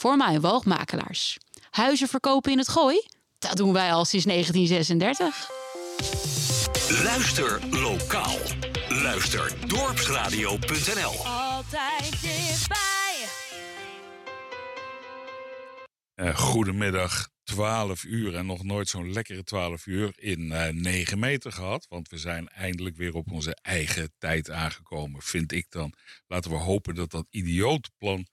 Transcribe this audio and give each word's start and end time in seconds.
voor 0.00 0.16
mijn 0.16 0.40
woogmakelaars. 0.40 1.38
Huizen 1.70 2.08
verkopen 2.08 2.52
in 2.52 2.58
het 2.58 2.68
gooi? 2.68 3.02
Dat 3.38 3.56
doen 3.56 3.72
wij 3.72 3.92
al 3.92 4.04
sinds 4.04 4.26
1936. 4.26 5.50
Luister 7.04 7.60
lokaal. 7.70 8.36
Luister 8.88 9.68
dorpsradio.nl. 9.68 11.26
Altijd 11.26 12.10
dichtbij. 12.22 13.24
Eh, 16.14 16.36
goedemiddag, 16.36 17.28
12 17.44 18.04
uur 18.04 18.34
en 18.36 18.46
nog 18.46 18.62
nooit 18.64 18.88
zo'n 18.88 19.12
lekkere 19.12 19.42
12 19.42 19.86
uur 19.86 20.12
in 20.16 20.52
eh 20.52 20.72
9 20.72 21.18
meter 21.18 21.52
gehad. 21.52 21.86
Want 21.88 22.08
we 22.08 22.18
zijn 22.18 22.48
eindelijk 22.48 22.96
weer 22.96 23.14
op 23.14 23.32
onze 23.32 23.54
eigen 23.62 24.12
tijd 24.18 24.50
aangekomen, 24.50 25.22
vind 25.22 25.52
ik 25.52 25.66
dan. 25.68 25.92
Laten 26.26 26.50
we 26.50 26.56
hopen 26.56 26.94
dat 26.94 27.10
dat 27.10 27.26
idioot 27.30 27.90
plan, 27.98 28.26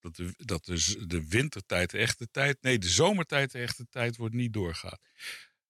dat 0.00 0.16
de, 0.16 0.32
dat 0.36 0.70
z- 0.72 0.96
de 1.06 1.28
wintertijd 1.28 1.90
de 1.90 1.98
echte 1.98 2.30
tijd, 2.30 2.62
nee, 2.62 2.78
de 2.78 2.88
zomertijd 2.88 3.52
de 3.52 3.58
echte 3.58 3.86
tijd 3.90 4.16
wordt, 4.16 4.34
niet 4.34 4.52
doorgaat. 4.52 5.00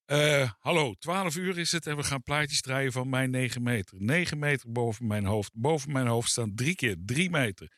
Eh, 0.05 0.51
hallo, 0.59 0.93
12 0.93 1.35
uur 1.35 1.57
is 1.57 1.71
het 1.71 1.87
en 1.87 1.95
we 1.97 2.03
gaan 2.03 2.23
plaatjes 2.23 2.61
draaien 2.61 2.91
van 2.91 3.09
mijn 3.09 3.29
9 3.29 3.63
meter. 3.63 4.01
9 4.01 4.39
meter 4.39 4.71
boven 4.71 5.07
mijn 5.07 5.25
hoofd. 5.25 5.51
Boven 5.53 5.91
mijn 5.91 6.07
hoofd 6.07 6.29
staan 6.29 6.55
drie 6.55 6.75
keer 6.75 6.95
3 7.05 7.29
meter. 7.29 7.71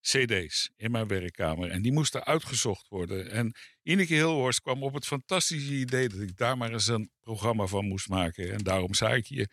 CD's 0.00 0.70
in 0.76 0.90
mijn 0.90 1.06
werkkamer. 1.06 1.70
En 1.70 1.82
die 1.82 1.92
moesten 1.92 2.24
uitgezocht 2.24 2.88
worden. 2.88 3.30
En 3.30 3.54
Ineke 3.82 4.14
Hilhorst 4.14 4.60
kwam 4.60 4.82
op 4.82 4.94
het 4.94 5.06
fantastische 5.06 5.72
idee 5.72 6.08
dat 6.08 6.20
ik 6.20 6.36
daar 6.36 6.56
maar 6.56 6.72
eens 6.72 6.86
een 6.86 7.10
programma 7.20 7.66
van 7.66 7.84
moest 7.88 8.08
maken. 8.08 8.52
En 8.52 8.58
daarom 8.58 8.94
zei 8.94 9.16
ik 9.16 9.26
je. 9.26 9.48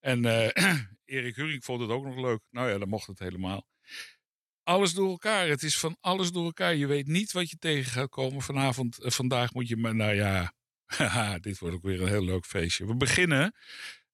En 0.00 0.24
eh, 0.24 0.74
Erik 1.04 1.36
Huring 1.36 1.64
vond 1.64 1.80
het 1.80 1.90
ook 1.90 2.04
nog 2.04 2.16
leuk. 2.16 2.40
Nou 2.50 2.68
ja, 2.70 2.78
dan 2.78 2.88
mocht 2.88 3.06
het 3.06 3.18
helemaal. 3.18 3.66
Alles 4.64 4.94
door 4.94 5.10
elkaar. 5.10 5.48
Het 5.48 5.62
is 5.62 5.78
van 5.78 5.96
alles 6.00 6.32
door 6.32 6.44
elkaar. 6.44 6.74
Je 6.74 6.86
weet 6.86 7.06
niet 7.06 7.32
wat 7.32 7.50
je 7.50 7.56
tegen 7.56 7.92
gaat 7.92 8.08
komen 8.08 8.42
vanavond. 8.42 8.98
eh, 8.98 9.10
vandaag 9.10 9.54
moet 9.54 9.68
je 9.68 9.76
maar, 9.76 9.94
nou 9.94 10.14
ja, 10.14 10.52
dit 11.40 11.58
wordt 11.58 11.76
ook 11.76 11.82
weer 11.82 12.02
een 12.02 12.08
heel 12.08 12.24
leuk 12.24 12.46
feestje. 12.46 12.86
We 12.86 12.96
beginnen 12.96 13.54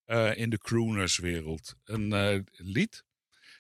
eh, 0.05 0.37
in 0.37 0.51
de 0.51 0.59
croonerswereld. 0.59 1.75
Een 1.85 2.13
eh, 2.13 2.39
lied 2.51 3.05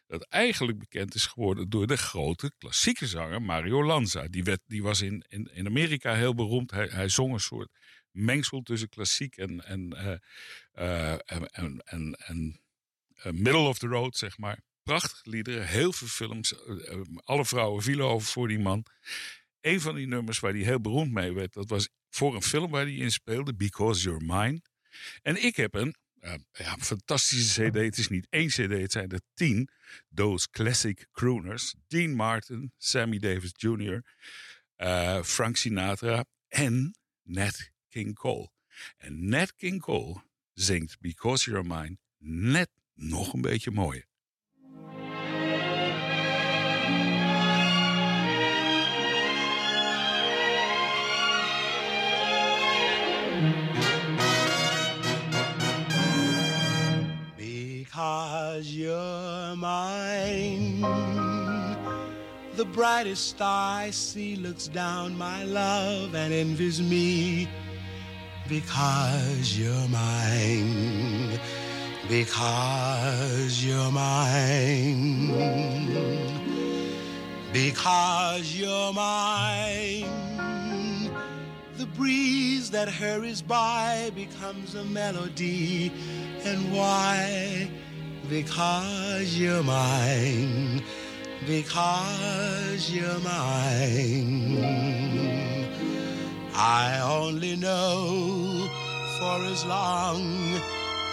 dat 0.06 0.22
eigenlijk 0.22 0.78
bekend 0.78 1.14
is 1.14 1.26
geworden 1.26 1.68
door 1.68 1.86
de 1.86 1.96
grote 1.96 2.52
klassieke 2.58 3.06
zanger 3.06 3.42
Mario 3.42 3.84
Lanza. 3.84 4.28
Die, 4.28 4.44
werd, 4.44 4.60
die 4.66 4.82
was 4.82 5.00
in, 5.00 5.24
in, 5.28 5.66
Amerika 5.66 6.14
heel 6.14 6.34
beroemd. 6.34 6.70
Hij, 6.70 6.86
hij 6.86 7.08
zong 7.08 7.32
een 7.32 7.40
soort 7.40 7.70
mengsel 8.10 8.62
tussen 8.62 8.88
klassiek 8.88 9.36
en, 9.36 9.64
en, 9.64 9.92
en, 10.72 11.82
en, 11.84 12.14
en, 12.14 12.60
middle 13.22 13.68
of 13.68 13.78
the 13.78 13.86
road, 13.86 14.16
zeg 14.16 14.38
maar. 14.38 14.62
Prachtige 14.90 15.30
liederen, 15.30 15.66
heel 15.66 15.92
veel 15.92 16.08
films. 16.08 16.64
eh, 16.64 16.92
eh, 16.92 17.00
alle 17.24 17.44
vrouwen 17.44 17.82
vielen 17.82 18.06
over 18.06 18.28
voor 18.28 18.48
die 18.48 18.58
man. 18.58 18.84
Een 19.60 19.80
van 19.80 19.94
die 19.94 20.06
nummers 20.06 20.40
waar 20.40 20.52
hij 20.52 20.60
heel 20.60 20.80
beroemd 20.80 21.12
mee 21.12 21.32
werd, 21.32 21.52
dat 21.52 21.68
was 21.68 21.88
voor 22.08 22.34
een 22.34 22.42
film 22.42 22.70
waar 22.70 22.84
hij 22.84 22.94
in 22.94 23.10
speelde, 23.10 23.54
Because 23.54 24.02
You're 24.02 24.24
Mine. 24.24 24.62
En 25.22 25.44
ik 25.44 25.56
heb 25.56 25.74
een 25.74 25.94
eh, 26.20 26.74
fantastische 26.78 27.68
cd. 27.68 27.74
Het 27.74 27.98
is 27.98 28.08
niet 28.08 28.26
één 28.30 28.48
cd, 28.48 28.70
het 28.70 28.92
zijn 28.92 29.10
er 29.10 29.20
tien. 29.34 29.68
Those 30.14 30.48
Classic 30.50 31.06
Crooners. 31.12 31.74
Dean 31.86 32.14
Martin, 32.14 32.72
Sammy 32.76 33.18
Davis 33.18 33.52
Jr., 33.52 34.02
Frank 35.24 35.56
Sinatra 35.56 36.24
en 36.48 36.94
Nat 37.22 37.70
King 37.88 38.14
Cole. 38.14 38.50
En 38.96 39.28
Nat 39.28 39.54
King 39.54 39.80
Cole 39.80 40.22
zingt 40.52 41.00
Because 41.00 41.50
You're 41.50 41.68
Mine 41.68 41.98
net 42.18 42.70
nog 42.94 43.32
een 43.32 43.40
beetje 43.40 43.70
mooier. 43.70 44.08
Because 57.38 58.74
you're 58.74 59.56
mine, 59.56 60.82
the 62.56 62.66
brightest 62.66 63.30
star 63.30 63.80
I 63.80 63.90
see 63.90 64.36
looks 64.36 64.68
down 64.68 65.16
my 65.16 65.44
love 65.44 66.14
and 66.14 66.34
envies 66.34 66.82
me. 66.82 67.48
Because 68.46 69.58
you're 69.58 69.88
mine, 69.88 71.40
because 72.08 73.64
you're 73.64 73.90
mine, 73.90 75.30
because 77.52 78.54
you're 78.54 78.92
mine. 78.92 80.19
Breeze 81.96 82.70
that 82.70 82.88
hurries 82.88 83.42
by 83.42 84.10
becomes 84.14 84.74
a 84.74 84.84
melody. 84.84 85.92
And 86.44 86.72
why? 86.72 87.70
Because 88.28 89.36
you're 89.36 89.62
mine. 89.62 90.82
Because 91.46 92.90
you're 92.90 93.18
mine. 93.20 94.58
I 96.54 97.00
only 97.02 97.56
know 97.56 98.68
for 99.18 99.44
as 99.44 99.64
long 99.64 100.20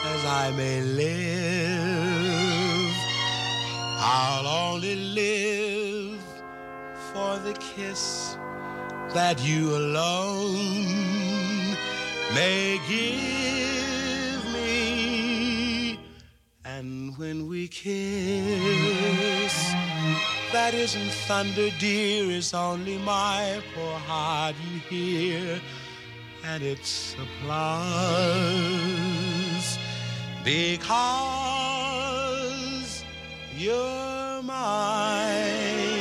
as 0.05 0.25
I 0.25 0.51
may 0.55 0.81
live. 0.81 2.07
I'll 3.99 4.47
only 4.47 4.95
live 4.95 6.21
for 7.11 7.39
the 7.39 7.53
kiss 7.53 8.36
that 9.13 9.39
you 9.41 9.75
alone 9.75 10.55
may 12.33 12.79
give 12.87 14.43
me. 14.53 15.99
And 16.65 17.17
when 17.17 17.47
we 17.47 17.67
kiss, 17.67 17.93
that 20.51 20.73
isn't 20.73 21.11
thunder, 21.27 21.69
dear, 21.79 22.31
it's 22.31 22.53
only 22.53 22.97
my 22.99 23.61
poor 23.73 23.97
heart 23.99 24.55
you 24.63 24.79
hear. 24.89 25.61
And 26.43 26.63
it's 26.63 27.15
applause 27.15 27.77
because 30.43 31.03
you're 33.57 34.41
mine. 34.43 35.96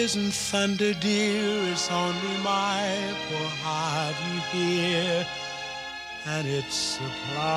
Isn't 0.00 0.32
thunder, 0.32 0.94
dear, 0.94 1.70
it's 1.70 1.90
only 1.90 2.36
my 2.42 3.14
poor 3.28 3.48
heart 3.62 4.16
you 4.28 4.40
hear, 4.50 5.26
and 6.24 6.48
it's 6.48 6.98
applause 6.98 7.50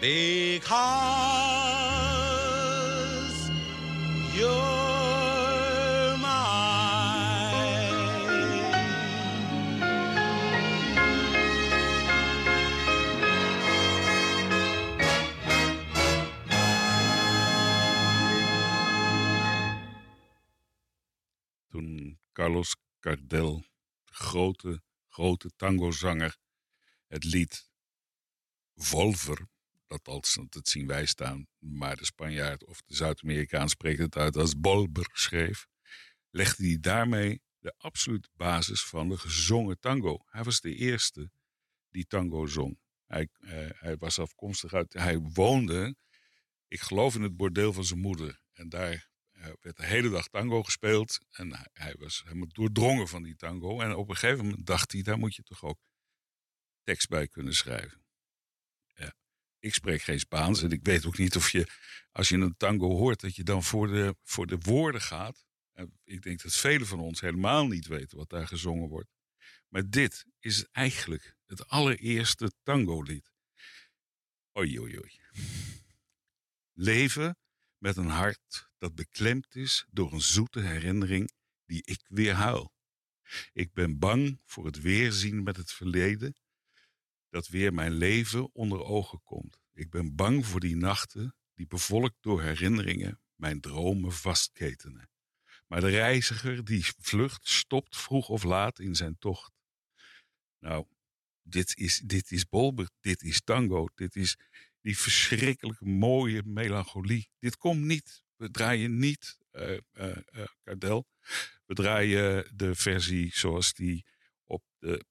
because 0.00 1.69
Carlos 22.40 22.76
Gardel, 23.00 23.64
de 24.04 24.14
grote, 24.14 24.82
grote 25.08 25.50
tangozanger. 25.56 26.36
Het 27.06 27.24
lied 27.24 27.70
Volver, 28.74 29.48
dat 29.86 30.08
als 30.08 30.38
dat 30.48 30.68
zien 30.68 30.86
wij 30.86 31.06
staan, 31.06 31.48
maar 31.58 31.96
de 31.96 32.04
Spanjaard 32.04 32.64
of 32.64 32.82
de 32.82 32.94
Zuid-Amerikaan 32.94 33.68
spreekt 33.68 33.98
het 33.98 34.16
uit 34.16 34.36
als 34.36 34.60
Bolber 34.60 35.10
schreef, 35.12 35.66
legde 36.30 36.66
hij 36.66 36.78
daarmee 36.80 37.42
de 37.58 37.74
absolute 37.76 38.28
basis 38.32 38.84
van 38.84 39.08
de 39.08 39.18
gezongen 39.18 39.78
tango. 39.78 40.18
Hij 40.24 40.42
was 40.42 40.60
de 40.60 40.74
eerste 40.74 41.30
die 41.88 42.06
tango 42.06 42.46
zong. 42.46 42.78
Hij, 43.06 43.28
eh, 43.40 43.68
hij 43.72 43.96
was 43.96 44.18
afkomstig 44.18 44.72
uit, 44.72 44.92
hij 44.92 45.18
woonde, 45.18 45.96
ik 46.68 46.80
geloof 46.80 47.14
in 47.14 47.22
het 47.22 47.36
bordeel 47.36 47.72
van 47.72 47.84
zijn 47.84 48.00
moeder. 48.00 48.42
En 48.52 48.68
daar 48.68 49.09
eh, 49.40 49.52
werd 49.60 49.76
de 49.76 49.86
hele 49.86 50.10
dag 50.10 50.28
tango 50.28 50.62
gespeeld. 50.62 51.18
En 51.30 51.54
hij, 51.54 51.66
hij 51.72 51.94
was 51.98 52.22
helemaal 52.24 52.48
doordrongen 52.48 53.08
van 53.08 53.22
die 53.22 53.36
tango. 53.36 53.80
En 53.80 53.94
op 53.94 54.08
een 54.08 54.16
gegeven 54.16 54.44
moment 54.44 54.66
dacht 54.66 54.92
hij, 54.92 55.02
daar 55.02 55.18
moet 55.18 55.34
je 55.34 55.42
toch 55.42 55.64
ook 55.64 55.78
tekst 56.82 57.08
bij 57.08 57.28
kunnen 57.28 57.54
schrijven. 57.54 58.04
Ja. 58.94 59.14
Ik 59.58 59.74
spreek 59.74 60.02
geen 60.02 60.20
Spaans 60.20 60.62
en 60.62 60.70
ik 60.70 60.84
weet 60.84 61.06
ook 61.06 61.18
niet 61.18 61.36
of 61.36 61.50
je, 61.50 61.66
als 62.12 62.28
je 62.28 62.36
een 62.36 62.56
tango 62.56 62.88
hoort, 62.88 63.20
dat 63.20 63.36
je 63.36 63.42
dan 63.42 63.62
voor 63.62 63.86
de, 63.86 64.16
voor 64.22 64.46
de 64.46 64.58
woorden 64.58 65.00
gaat. 65.00 65.44
En 65.72 66.00
ik 66.04 66.22
denk 66.22 66.42
dat 66.42 66.54
velen 66.54 66.86
van 66.86 67.00
ons 67.00 67.20
helemaal 67.20 67.66
niet 67.66 67.86
weten 67.86 68.18
wat 68.18 68.28
daar 68.28 68.46
gezongen 68.46 68.88
wordt. 68.88 69.10
Maar 69.68 69.90
dit 69.90 70.26
is 70.38 70.66
eigenlijk 70.70 71.36
het 71.46 71.68
allereerste 71.68 72.52
tango-lied. 72.62 73.32
Oei, 74.58 74.80
oei, 74.80 74.98
oei. 74.98 75.20
Leven 76.72 77.38
met 77.80 77.96
een 77.96 78.08
hart 78.08 78.70
dat 78.78 78.94
beklemd 78.94 79.54
is 79.54 79.86
door 79.90 80.12
een 80.12 80.20
zoete 80.20 80.60
herinnering 80.60 81.30
die 81.66 81.82
ik 81.84 82.00
weer 82.08 82.34
huil. 82.34 82.72
Ik 83.52 83.72
ben 83.72 83.98
bang 83.98 84.40
voor 84.44 84.66
het 84.66 84.80
weerzien 84.80 85.42
met 85.42 85.56
het 85.56 85.72
verleden, 85.72 86.36
dat 87.28 87.48
weer 87.48 87.74
mijn 87.74 87.92
leven 87.92 88.54
onder 88.54 88.84
ogen 88.84 89.22
komt. 89.22 89.58
Ik 89.72 89.90
ben 89.90 90.14
bang 90.14 90.46
voor 90.46 90.60
die 90.60 90.76
nachten 90.76 91.34
die 91.54 91.66
bevolkt 91.66 92.16
door 92.20 92.42
herinneringen 92.42 93.20
mijn 93.34 93.60
dromen 93.60 94.12
vastketenen. 94.12 95.10
Maar 95.66 95.80
de 95.80 95.88
reiziger 95.88 96.64
die 96.64 96.84
vlucht 96.98 97.48
stopt 97.48 97.96
vroeg 97.96 98.28
of 98.28 98.42
laat 98.42 98.78
in 98.78 98.94
zijn 98.94 99.18
tocht. 99.18 99.52
Nou, 100.58 100.86
dit 101.42 101.76
is, 101.76 101.98
dit 101.98 102.30
is 102.30 102.48
Bolber, 102.48 102.90
dit 103.00 103.22
is 103.22 103.40
tango, 103.40 103.88
dit 103.94 104.16
is 104.16 104.38
die 104.80 104.98
verschrikkelijke 104.98 105.84
mooie 105.84 106.42
melancholie. 106.44 107.30
Dit 107.38 107.56
komt 107.56 107.80
niet. 107.80 108.24
We 108.36 108.50
draaien 108.50 108.98
niet 108.98 109.38
uh, 109.52 109.78
uh, 109.92 110.16
Cardel. 110.64 111.06
We 111.66 111.74
draaien 111.74 112.56
de 112.56 112.74
versie 112.74 113.30
zoals 113.34 113.72
die 113.72 114.04
op 114.44 114.62
de 114.78 115.04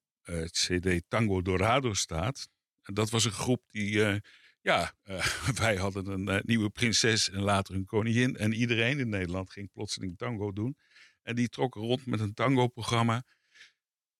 CD 0.51 1.01
Tango 1.07 1.41
Dorado 1.41 1.93
staat. 1.93 2.49
En 2.81 2.93
dat 2.93 3.09
was 3.09 3.25
een 3.25 3.31
groep 3.31 3.63
die, 3.71 4.21
ja, 4.61 4.93
wij 5.61 5.75
hadden 5.75 6.27
een 6.27 6.41
nieuwe 6.45 6.69
prinses 6.69 7.29
en 7.29 7.41
later 7.41 7.75
een 7.75 7.85
koningin. 7.85 8.37
En 8.37 8.53
iedereen 8.53 8.99
in 8.99 9.09
Nederland 9.09 9.51
ging 9.51 9.71
plotseling 9.71 10.17
tango 10.17 10.51
doen. 10.51 10.77
En 11.21 11.35
die 11.35 11.49
trokken 11.49 11.81
rond 11.81 12.05
met 12.05 12.19
een 12.19 12.33
tango-programma. 12.33 13.23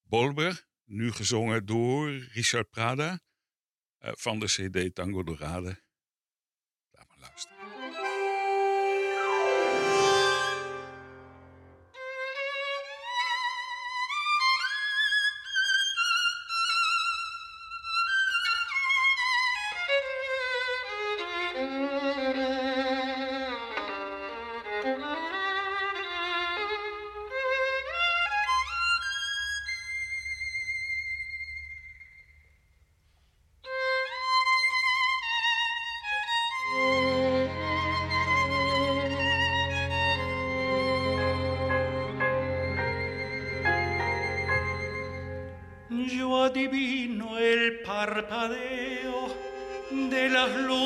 Bolber, 0.02 0.68
nu 0.86 1.12
gezongen 1.12 1.66
door 1.66 2.12
Richard 2.18 2.70
Prada 2.70 3.22
van 4.00 4.40
de 4.40 4.46
CD 4.46 4.96
Tango 4.96 5.24
Dorade. 5.24 5.82
Laat 6.92 7.08
maar 7.08 7.20
luisteren. 7.20 7.59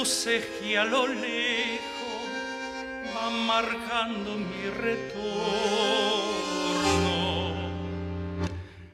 Luces 0.04 0.44
que 0.60 0.78
a 0.78 0.84
lo 0.84 1.08
lejos 1.08 1.80
van 3.16 3.36
marcando 3.48 4.36
mi 4.36 4.70
retorno. 4.70 5.24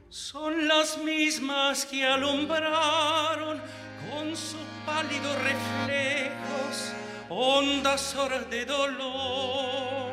Son 0.09 0.67
las 0.67 1.00
mismas 1.00 1.88
que 1.88 2.06
alumbraron 2.06 3.59
con 4.11 4.38
sus 4.38 4.61
pálidos 4.85 5.35
reflejos 5.41 6.94
hondas 7.27 8.15
horas 8.15 8.47
de 8.51 8.65
dolor. 8.65 10.12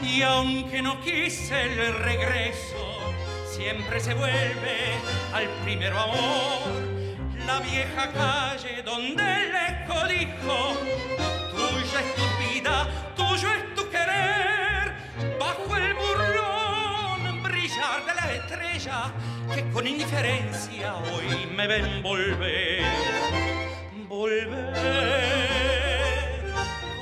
Y 0.00 0.22
aunque 0.22 0.80
no 0.80 0.98
quise 1.02 1.64
el 1.64 1.94
regreso, 1.96 2.98
siempre 3.50 4.00
se 4.00 4.14
vuelve 4.14 4.94
al 5.34 5.46
primero 5.64 5.98
amor. 5.98 6.99
La 7.50 7.58
vieja 7.58 8.06
calle 8.12 8.80
donde 8.84 9.22
el 9.24 9.52
eco 9.70 10.06
dijo, 10.06 10.56
tuya 11.50 11.98
es 12.00 12.14
tu 12.14 12.26
vida, 12.38 12.86
tuyo 13.16 13.48
es 13.52 13.74
tu 13.74 13.90
querer. 13.90 14.94
Bajo 15.36 15.76
el 15.76 15.94
burlón 15.94 17.42
brillar 17.42 18.06
de 18.06 18.14
la 18.14 18.32
estrella 18.34 19.12
que 19.52 19.68
con 19.72 19.84
indiferencia 19.84 20.94
hoy 20.94 21.46
me 21.56 21.66
ven 21.66 22.00
volver. 22.04 22.84
Volver 24.06 24.72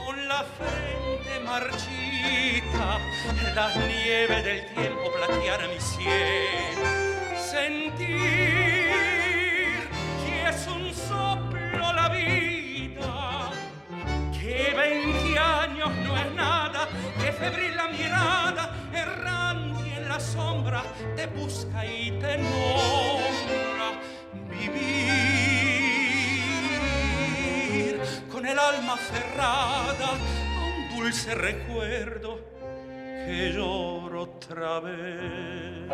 con 0.07 0.29
la 0.29 0.45
frente 0.57 1.41
marchita, 1.45 3.01
las 3.55 3.77
nieves 3.77 4.45
del 4.45 4.65
tiempo 4.75 5.13
platear 5.13 5.69
mi 5.69 5.79
cielo. 5.79 6.89
Sentir 7.37 8.48
20 14.79 15.37
años 15.37 15.91
no 16.05 16.17
es 16.17 16.33
nada, 16.35 16.89
que 17.21 17.33
febril 17.33 17.75
la 17.75 17.89
mirada, 17.89 18.73
errante 18.93 19.93
en 19.97 20.09
la 20.09 20.21
sombra, 20.21 20.85
te 21.17 21.27
busca 21.27 21.85
y 21.85 22.13
te 22.13 22.39
nombra. 22.39 23.99
Vivir 24.49 24.79
con 28.31 28.47
el 28.47 28.57
alma 28.57 28.97
cerrada 28.99 30.11
a 30.11 30.65
un 30.65 30.97
dulce 30.97 31.35
recuerdo 31.35 32.39
que 33.27 33.53
lloro 33.53 34.23
otra 34.23 34.79
vez. 34.79 35.89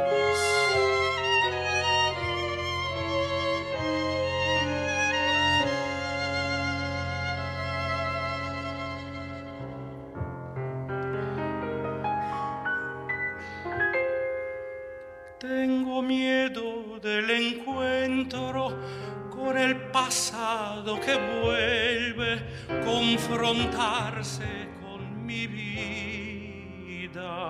Confrontarse 23.27 24.69
con 24.83 25.25
mi 25.25 25.47
vida. 25.47 27.49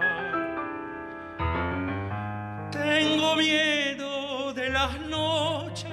Tengo 2.70 3.34
miedo 3.36 4.52
de 4.52 4.68
las 4.70 5.00
noches 5.00 5.90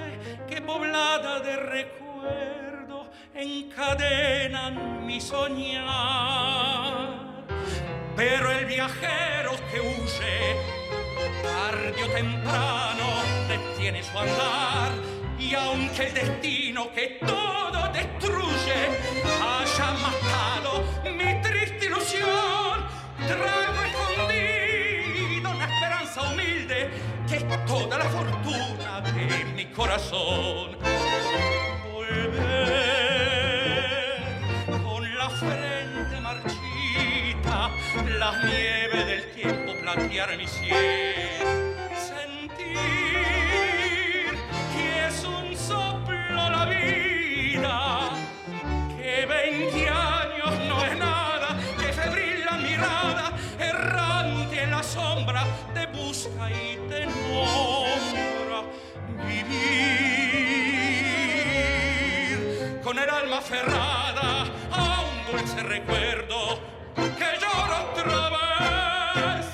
que 0.48 0.60
poblada 0.60 1.40
de 1.40 1.56
recuerdo 1.56 3.10
encadenan 3.34 5.04
mi 5.04 5.20
soñar. 5.20 5.82
Pero 8.14 8.52
el 8.52 8.66
viajero 8.66 9.52
que 9.72 9.80
huye 9.80 10.56
tarde 11.42 12.04
o 12.04 12.08
temprano 12.08 13.06
detiene 13.48 14.00
su 14.02 14.16
andar 14.16 14.92
y 15.38 15.54
aunque 15.54 16.06
el 16.06 16.14
destino 16.14 16.92
que 16.92 17.18
todo 17.20 17.88
destruye 17.92 18.42
haya 19.72 19.92
matado 19.92 20.84
mi 21.04 21.40
triste 21.42 21.86
ilusión. 21.86 22.84
Traigo 23.26 23.82
escondido 23.86 25.50
una 25.50 25.64
esperanza 25.64 26.22
humilde 26.22 26.90
que 27.28 27.36
es 27.36 27.66
toda 27.66 27.98
la 27.98 28.04
fortuna 28.04 29.00
de 29.00 29.44
mi 29.56 29.66
corazón. 29.66 30.76
Puede 31.90 32.42
con 34.82 35.16
la 35.16 35.30
frente 35.30 36.20
marchita 36.20 37.70
la 38.18 38.44
nieve 38.44 39.04
del 39.04 39.30
tiempo 39.32 39.72
platear 39.80 40.36
mi 40.36 40.46
cielo. 40.46 41.61
Te 55.74 55.86
busca 55.92 56.50
y 56.50 56.78
te 56.88 57.06
nombra. 57.06 58.60
Vivir 59.26 60.02
con 62.82 62.98
el 62.98 63.08
alma 63.10 63.38
aferrada 63.38 64.46
a 64.70 65.04
un 65.08 65.16
dulce 65.26 65.62
recuerdo 65.62 66.60
que 66.94 67.38
llora 67.40 67.76
otra 67.90 68.30
vez. 69.14 69.46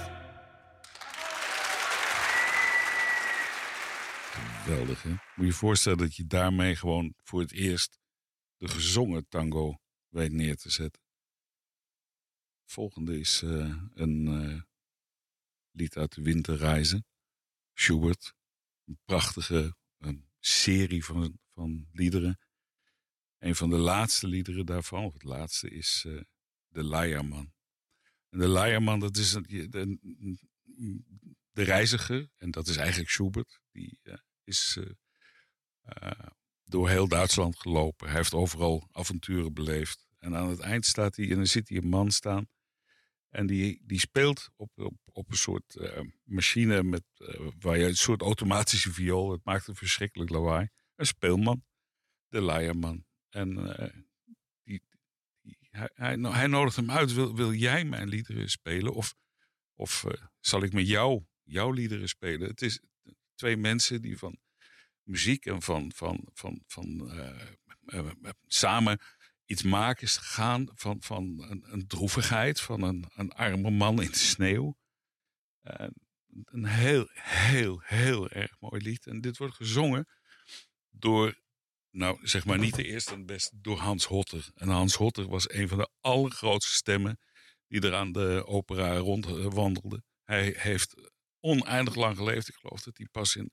Geweldig, 4.64 5.02
hè? 5.02 5.10
Moet 5.34 5.46
je 5.46 5.52
voorstellen 5.52 5.98
dat 5.98 6.16
je 6.16 6.26
daarmee 6.26 6.76
gewoon 6.76 7.14
voor 7.22 7.40
het 7.40 7.52
eerst 7.52 7.98
de 8.56 8.68
gezongen 8.68 9.28
tango 9.28 9.78
weet 10.08 10.32
neer 10.32 10.56
te 10.56 10.70
zetten. 10.70 11.02
Volgende 12.64 13.18
is 13.18 13.42
eh, 13.42 13.74
een 13.94 14.26
eh, 14.26 14.62
lied 15.70 15.96
uit 15.96 16.14
de 16.14 16.22
Winterreizen. 16.22 17.06
Schubert. 17.74 18.34
Een 18.84 18.98
prachtige 19.04 19.76
een 19.98 20.28
serie 20.40 21.04
van, 21.04 21.38
van 21.54 21.88
liederen. 21.92 22.38
Een 23.38 23.56
van 23.56 23.70
de 23.70 23.76
laatste 23.76 24.26
liederen 24.26 24.66
daarvan, 24.66 25.04
het 25.04 25.22
laatste, 25.22 25.70
is 25.70 26.04
eh, 26.06 26.20
De 26.68 26.84
Leierman. 26.84 27.52
En 28.28 28.38
De 28.38 28.48
Leierman, 28.48 29.00
dat 29.00 29.16
is 29.16 29.32
een, 29.32 29.42
de, 29.42 29.98
de 31.50 31.62
reiziger, 31.62 32.30
en 32.36 32.50
dat 32.50 32.68
is 32.68 32.76
eigenlijk 32.76 33.10
Schubert, 33.10 33.60
die 33.70 33.98
eh, 34.02 34.14
is 34.44 34.78
eh, 35.82 36.28
door 36.64 36.88
heel 36.88 37.08
Duitsland 37.08 37.58
gelopen. 37.58 38.06
Hij 38.06 38.16
heeft 38.16 38.34
overal 38.34 38.88
avonturen 38.92 39.54
beleefd. 39.54 40.06
En 40.18 40.36
aan 40.36 40.48
het 40.48 40.60
eind 40.60 40.86
staat 40.86 41.16
hij, 41.16 41.30
en 41.30 41.36
dan 41.36 41.46
ziet 41.46 41.68
hij 41.68 41.78
een 41.78 41.88
man 41.88 42.10
staan. 42.10 42.48
En 43.28 43.46
die, 43.46 43.80
die 43.84 43.98
speelt 43.98 44.50
op, 44.56 44.70
op, 44.74 44.94
op 45.12 45.30
een 45.30 45.36
soort 45.36 45.76
eh, 45.76 46.00
machine 46.24 46.82
met, 46.82 47.04
eh, 47.16 47.46
waar 47.58 47.78
je 47.78 47.84
een 47.84 47.96
soort 47.96 48.20
automatische 48.20 48.92
viool. 48.92 49.32
Het 49.32 49.44
maakt 49.44 49.66
een 49.66 49.74
verschrikkelijk 49.76 50.30
lawaai. 50.30 50.68
Een 50.94 51.06
speelman, 51.06 51.64
de 52.28 52.44
Leierman. 52.44 53.04
En 53.28 53.76
eh, 53.76 53.94
die, 54.62 54.82
die, 55.40 55.58
hij, 55.70 55.90
hij, 55.94 56.46
nodigt 56.46 56.76
hem 56.76 56.90
uit. 56.90 57.12
Wil, 57.12 57.36
wil 57.36 57.52
jij 57.52 57.84
mijn 57.84 58.08
liederen 58.08 58.50
spelen? 58.50 58.94
Of, 58.94 59.14
of 59.74 60.04
zal 60.40 60.62
ik 60.62 60.72
met 60.72 60.88
jou 60.88 61.24
jouw 61.42 61.70
liederen 61.70 62.08
spelen? 62.08 62.48
Het 62.48 62.62
is 62.62 62.80
twee 63.34 63.56
mensen 63.56 64.02
die 64.02 64.18
van 64.18 64.38
muziek 65.02 65.46
en 65.46 65.62
van, 65.62 65.92
van, 65.94 66.28
van, 66.34 66.62
van 66.66 67.12
samen 68.46 68.98
iets 69.48 69.62
maken 69.62 70.02
is 70.02 70.16
gaan 70.16 70.68
van, 70.74 70.96
van 71.02 71.44
een, 71.48 71.64
een 71.72 71.86
droevigheid, 71.86 72.60
van 72.60 72.82
een, 72.82 73.04
een 73.14 73.32
arme 73.32 73.70
man 73.70 74.02
in 74.02 74.10
de 74.10 74.16
sneeuw. 74.16 74.76
Een 76.44 76.66
heel, 76.66 77.08
heel, 77.12 77.80
heel 77.84 78.28
erg 78.28 78.60
mooi 78.60 78.82
lied. 78.82 79.06
En 79.06 79.20
dit 79.20 79.36
wordt 79.36 79.54
gezongen 79.54 80.08
door, 80.90 81.40
nou 81.90 82.26
zeg 82.26 82.44
maar 82.44 82.58
niet 82.58 82.74
de 82.74 82.84
eerste 82.84 83.14
en 83.14 83.26
beste, 83.26 83.60
door 83.60 83.78
Hans 83.78 84.04
Hotter. 84.04 84.50
En 84.54 84.68
Hans 84.68 84.94
Hotter 84.94 85.28
was 85.28 85.50
een 85.50 85.68
van 85.68 85.78
de 85.78 85.90
allergrootste 86.00 86.72
stemmen 86.72 87.18
die 87.66 87.80
er 87.80 87.94
aan 87.94 88.12
de 88.12 88.42
opera 88.46 88.96
rondwandelde. 88.96 90.02
Hij 90.24 90.54
heeft 90.58 90.94
oneindig 91.40 91.94
lang 91.94 92.16
geleefd. 92.16 92.48
Ik 92.48 92.54
geloof 92.54 92.82
dat 92.82 92.96
hij 92.96 93.06
pas 93.10 93.36
in 93.36 93.52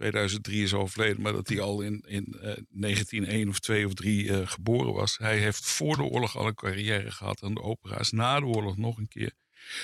2003 0.00 0.62
is 0.62 0.74
overleden, 0.74 1.22
maar 1.22 1.32
dat 1.32 1.48
hij 1.48 1.60
al 1.60 1.80
in, 1.80 2.04
in 2.06 2.24
eh, 2.24 2.56
1901 2.68 3.48
of 3.48 3.58
2 3.58 3.86
of 3.86 3.94
3 3.94 4.32
eh, 4.32 4.46
geboren 4.46 4.92
was. 4.92 5.18
Hij 5.18 5.38
heeft 5.38 5.64
voor 5.64 5.96
de 5.96 6.02
oorlog 6.02 6.36
al 6.36 6.46
een 6.46 6.54
carrière 6.54 7.10
gehad 7.10 7.42
aan 7.42 7.54
de 7.54 7.62
opera's, 7.62 8.10
na 8.10 8.40
de 8.40 8.46
oorlog 8.46 8.76
nog 8.76 8.98
een 8.98 9.08
keer. 9.08 9.32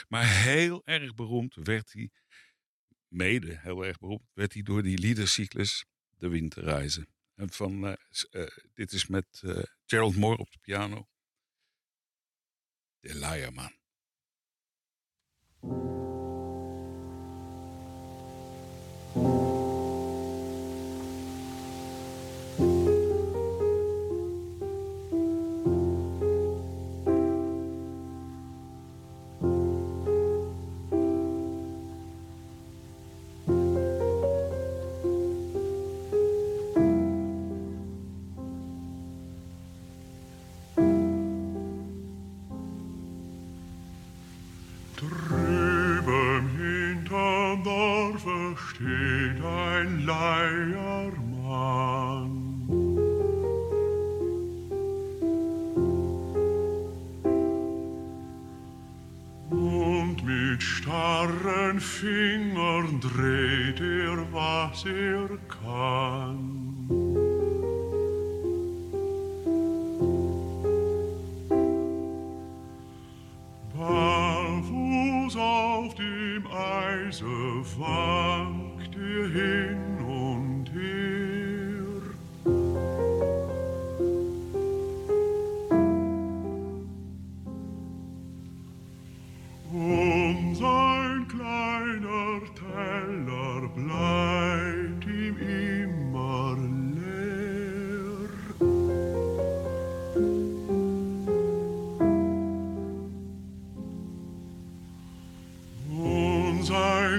Maar 0.09 0.43
heel 0.43 0.83
erg 0.85 1.15
beroemd 1.15 1.55
werd 1.55 1.93
hij, 1.93 2.11
mede 3.09 3.59
heel 3.63 3.85
erg 3.85 3.99
beroemd, 3.99 4.31
werd 4.33 4.53
hij 4.53 4.63
door 4.63 4.83
die 4.83 4.99
liedercyclus 4.99 5.85
De 6.19 6.29
Winterreizen. 6.29 7.09
En 7.35 7.51
van, 7.51 7.87
eh, 7.87 7.93
eh, 8.31 8.49
dit 8.75 8.93
is 8.93 9.07
met 9.07 9.41
eh, 9.45 9.63
Gerald 9.87 10.17
Moore 10.17 10.39
op 10.39 10.51
de 10.51 10.59
piano. 10.59 11.09
De 13.01 13.15
Leierman. 13.15 13.75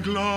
and. 0.05 0.36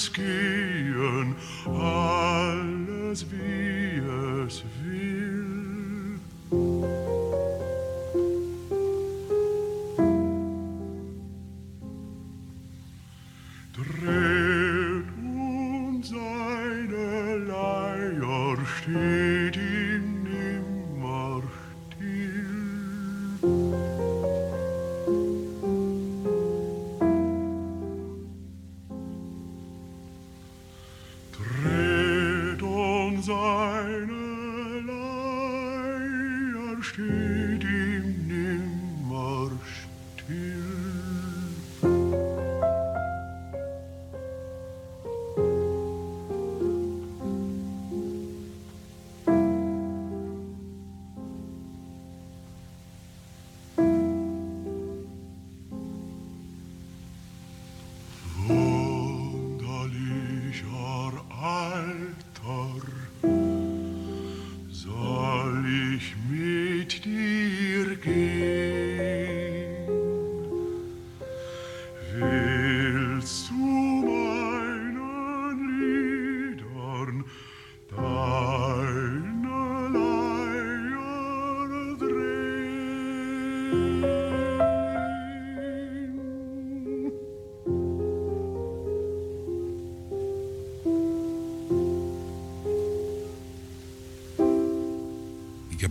Escape. 0.00 0.49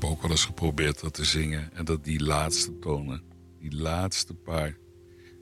Heb 0.02 0.10
ook 0.10 0.22
wel 0.22 0.32
eens 0.32 0.46
geprobeerd 0.46 1.00
dat 1.00 1.14
te 1.14 1.24
zingen. 1.26 1.74
En 1.74 1.86
dat 1.86 2.04
die 2.04 2.24
laatste 2.24 2.80
tonen, 2.80 3.24
die 3.60 3.76
laatste 3.76 4.34
paar 4.34 4.78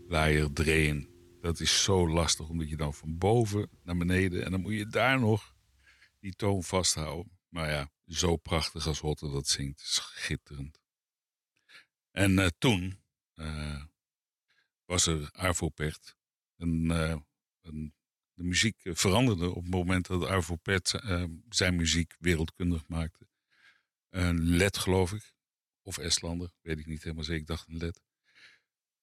laaier 0.07 0.53
drehen. 0.53 1.09
Dat 1.41 1.59
is 1.59 1.83
zo 1.83 2.09
lastig, 2.09 2.49
omdat 2.49 2.69
je 2.69 2.77
dan 2.77 2.93
van 2.93 3.17
boven 3.17 3.69
naar 3.83 3.97
beneden... 3.97 4.45
en 4.45 4.51
dan 4.51 4.61
moet 4.61 4.73
je 4.73 4.87
daar 4.87 5.19
nog 5.19 5.55
die 6.19 6.35
toon 6.35 6.63
vasthouden. 6.63 7.39
Maar 7.49 7.69
ja, 7.69 7.91
zo 8.07 8.35
prachtig 8.35 8.87
als 8.87 8.99
Hotte 8.99 9.29
dat 9.31 9.47
zingt. 9.47 9.79
Schitterend. 9.79 10.79
En 12.11 12.39
eh, 12.39 12.47
toen 12.57 12.99
eh, 13.33 13.83
was 14.85 15.05
er 15.05 15.29
Arvo 15.31 15.69
Pärt. 15.69 16.15
En, 16.57 16.91
eh, 16.91 17.15
een- 17.61 17.93
de 18.33 18.43
muziek 18.43 18.79
veranderde 18.83 19.49
op 19.49 19.63
het 19.63 19.71
moment 19.73 20.07
dat 20.07 20.25
Arvo 20.25 20.55
Pärt 20.55 20.93
eh, 20.93 21.23
zijn 21.49 21.75
muziek 21.75 22.15
wereldkundig 22.19 22.87
maakte. 22.87 23.27
Een 24.17 24.43
led, 24.43 24.77
geloof 24.77 25.13
ik. 25.13 25.33
Of 25.81 25.97
Estlander, 25.97 26.51
weet 26.61 26.79
ik 26.79 26.85
niet 26.85 27.03
helemaal 27.03 27.23
zeker. 27.23 27.41
Ik 27.41 27.47
dacht 27.47 27.67
een 27.67 27.77
led. 27.77 28.01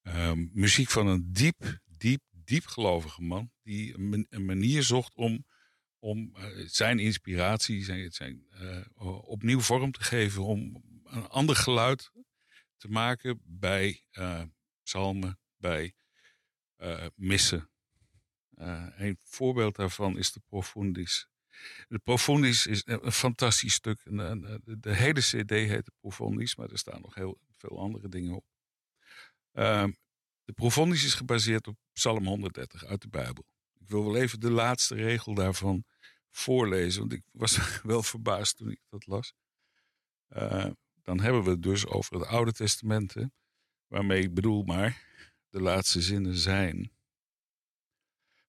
Ehm, 0.02 0.46
muziek 0.52 0.90
van 0.90 1.06
een 1.06 1.32
diep, 1.32 1.80
diep, 1.84 2.22
diep 2.30 2.66
gelovige 2.66 3.22
man. 3.22 3.52
Die 3.62 3.94
een, 3.94 4.08
man- 4.08 4.26
een 4.28 4.44
manier 4.44 4.82
zocht 4.82 5.14
om, 5.14 5.46
om 5.98 6.36
eh, 6.36 6.66
zijn 6.66 6.98
inspiratie 6.98 7.84
zijn, 7.84 8.12
zijn, 8.12 8.46
eh, 8.50 8.86
opnieuw 9.28 9.60
vorm 9.60 9.92
te 9.92 10.02
geven. 10.02 10.44
Om 10.44 10.82
een 11.04 11.28
ander 11.28 11.56
geluid 11.56 12.10
te 12.76 12.88
maken 12.88 13.40
bij 13.44 14.04
eh, 14.10 14.42
psalmen, 14.82 15.38
bij 15.56 15.94
missen. 17.14 17.70
Een 18.96 19.18
voorbeeld 19.22 19.76
daarvan 19.76 20.18
is 20.18 20.32
de 20.32 20.40
Profundis. 20.40 21.28
De 21.88 21.98
Profundis 21.98 22.66
is 22.66 22.82
een 22.84 23.12
fantastisch 23.12 23.74
stuk. 23.74 24.00
Eh, 24.04 24.32
de, 24.64 24.94
hele 24.94 25.20
CD 25.20 25.50
heet 25.50 25.84
de 25.84 25.92
Profundis, 26.00 26.56
maar 26.56 26.70
er 26.70 26.78
staan 26.78 27.00
nog 27.00 27.14
heel 27.14 27.38
veel 27.50 27.78
andere 27.78 28.08
dingen 28.08 28.34
op. 28.34 28.44
Ehm, 29.52 29.92
de 30.44 30.52
Profundis 30.52 31.04
is 31.04 31.14
gebaseerd 31.14 31.66
op 31.66 31.76
Psalm 31.92 32.26
130 32.26 32.84
uit 32.84 33.02
de 33.02 33.08
Bijbel. 33.08 33.44
Ik 33.80 33.88
wil 33.88 34.04
wel 34.04 34.16
even 34.16 34.40
de 34.40 34.50
laatste 34.50 34.94
regel 34.94 35.34
daarvan 35.34 35.84
voorlezen, 36.30 37.00
want 37.00 37.12
ik 37.12 37.22
was 37.32 37.58
wel 37.82 38.02
verbaasd 38.02 38.56
toen 38.56 38.70
ik 38.70 38.80
dat 38.88 39.06
las. 39.06 39.32
Eh, 40.26 40.70
dan 41.02 41.20
hebben 41.20 41.44
we 41.44 41.50
het 41.50 41.62
dus 41.62 41.86
over 41.86 42.18
het 42.18 42.26
Oude 42.28 42.52
Testament, 42.52 43.14
waarmee 43.86 44.22
ik 44.22 44.34
bedoel 44.34 44.62
maar, 44.62 45.02
de 45.48 45.60
laatste 45.60 46.00
zinnen 46.00 46.36
zijn. 46.36 46.92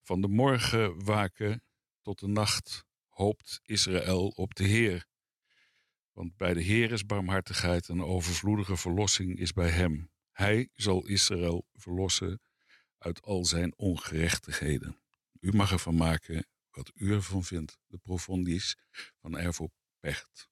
Van 0.02 0.22
de 0.22 0.28
morgen 0.28 1.04
waken 1.04 1.64
tot 2.02 2.20
de 2.20 2.28
nacht 2.28 2.86
hoopt 3.16 3.60
Israël 3.64 4.28
op 4.28 4.56
de 4.56 4.64
Heer. 4.64 5.06
Want 6.12 6.38
bij 6.38 6.54
de 6.54 6.62
Heer 6.62 6.92
is 6.92 7.06
barmhartigheid 7.06 7.90
en 7.90 8.04
overvloedige 8.04 8.78
verlossing 8.78 9.40
is 9.40 9.54
bij 9.54 9.70
hem. 9.70 10.12
Hij 10.32 10.70
zal 10.74 11.06
Israël 11.08 11.66
verlossen 11.74 12.42
uit 12.98 13.22
al 13.22 13.46
zijn 13.46 13.74
ongerechtigheden. 13.78 15.00
U 15.40 15.52
mag 15.52 15.72
ervan 15.72 15.96
maken 15.96 16.48
wat 16.72 16.92
u 16.96 17.14
ervan 17.14 17.44
vindt. 17.44 17.78
De 17.88 17.98
profondis 17.98 18.78
van 19.22 19.38
Ervo 19.38 19.70
Pecht. 20.00 20.50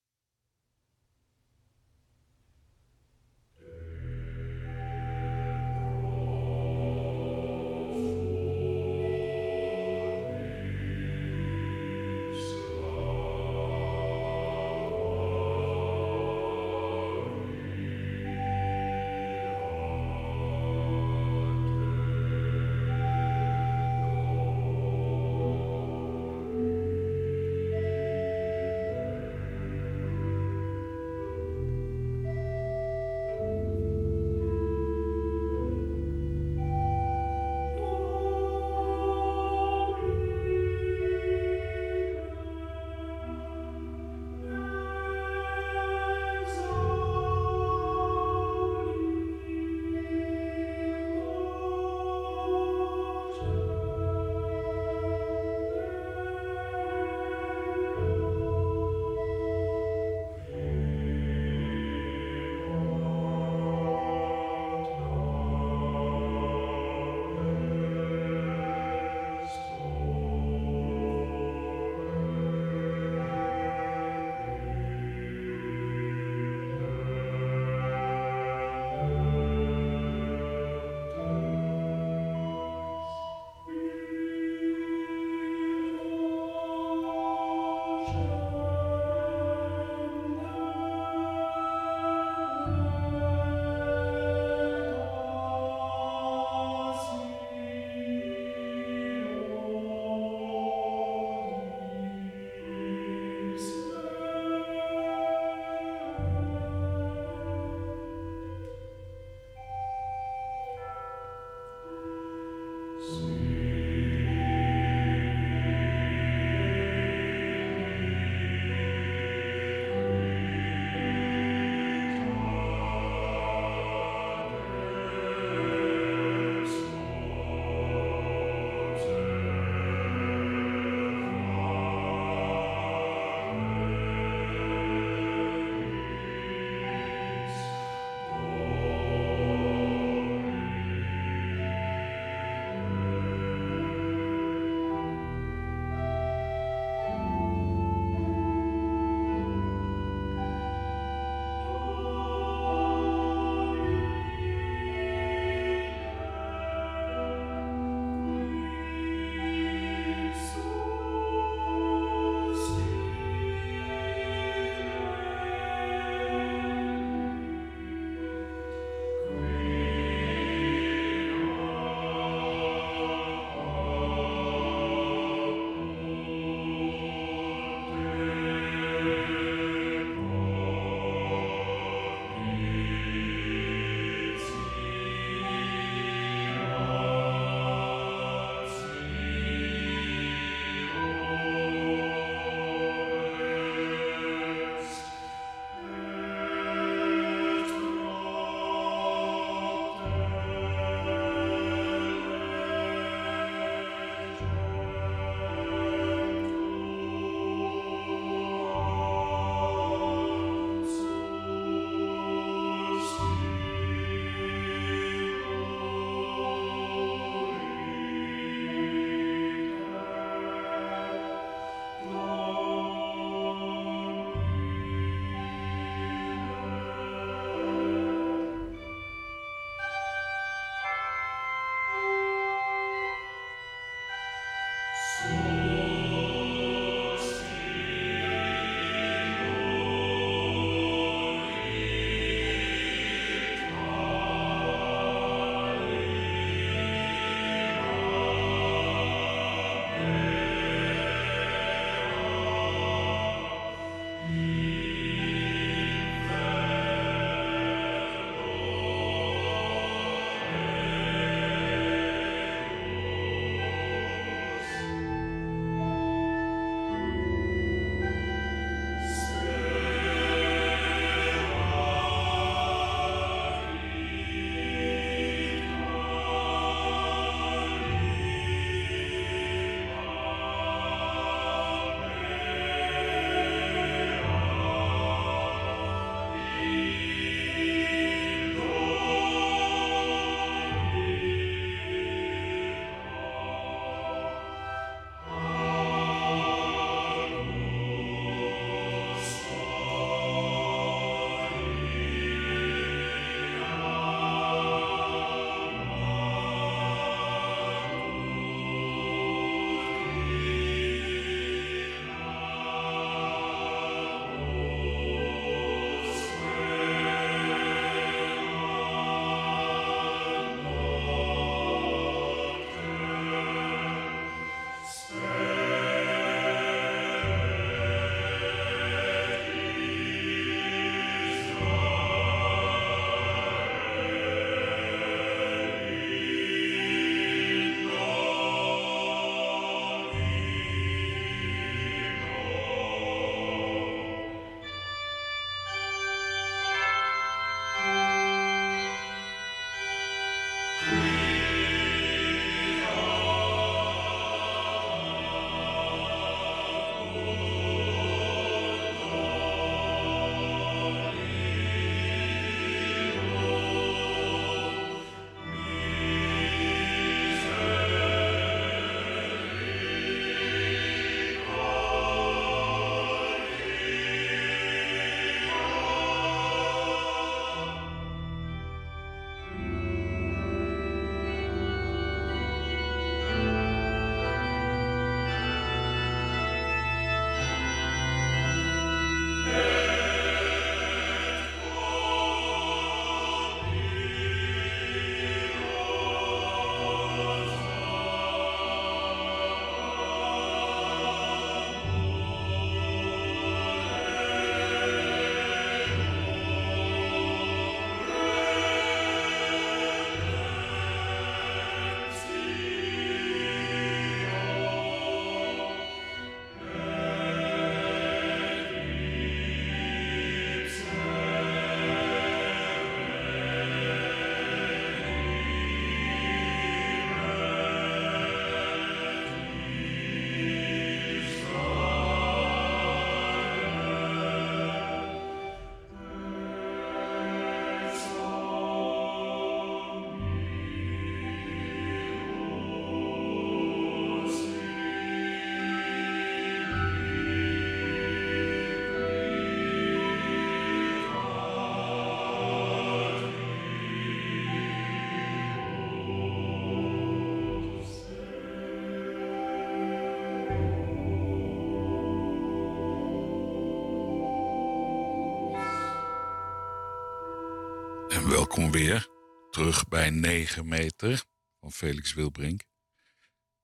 Welkom 468.28 468.72
weer 468.72 469.08
terug 469.50 469.88
bij 469.88 470.10
9 470.10 470.68
meter 470.68 471.24
van 471.60 471.72
Felix 471.72 472.14
Wilbrink. 472.14 472.64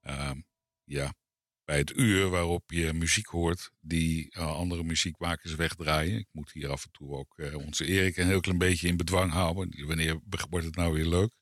Ehm, 0.00 0.40
ja, 0.84 1.14
bij 1.64 1.78
het 1.78 1.96
uur 1.96 2.28
waarop 2.28 2.70
je 2.70 2.92
muziek 2.92 3.26
hoort 3.26 3.70
die 3.80 4.30
eh, 4.30 4.56
andere 4.56 4.82
muziekmakers 4.82 5.54
wegdraaien. 5.54 6.18
Ik 6.18 6.28
moet 6.32 6.52
hier 6.52 6.70
af 6.70 6.84
en 6.84 6.90
toe 6.90 7.16
ook 7.16 7.38
eh, 7.38 7.56
onze 7.56 7.86
Erik 7.86 8.16
een 8.16 8.26
heel 8.26 8.40
klein 8.40 8.58
beetje 8.58 8.88
in 8.88 8.96
bedwang 8.96 9.32
houden. 9.32 9.86
Wanneer 9.86 10.20
wordt 10.50 10.66
het 10.66 10.76
nou 10.76 10.92
weer 10.92 11.06
leuk? 11.06 11.34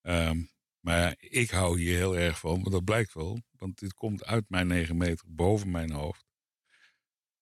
Ehm, 0.00 0.42
maar 0.80 1.14
ik 1.18 1.50
hou 1.50 1.80
hier 1.80 1.96
heel 1.96 2.16
erg 2.16 2.38
van, 2.38 2.60
want 2.60 2.70
dat 2.70 2.84
blijkt 2.84 3.14
wel. 3.14 3.42
Want 3.50 3.78
dit 3.78 3.94
komt 3.94 4.24
uit 4.24 4.44
mijn 4.48 4.66
9 4.66 4.96
meter 4.96 5.26
boven 5.28 5.70
mijn 5.70 5.90
hoofd. 5.90 6.24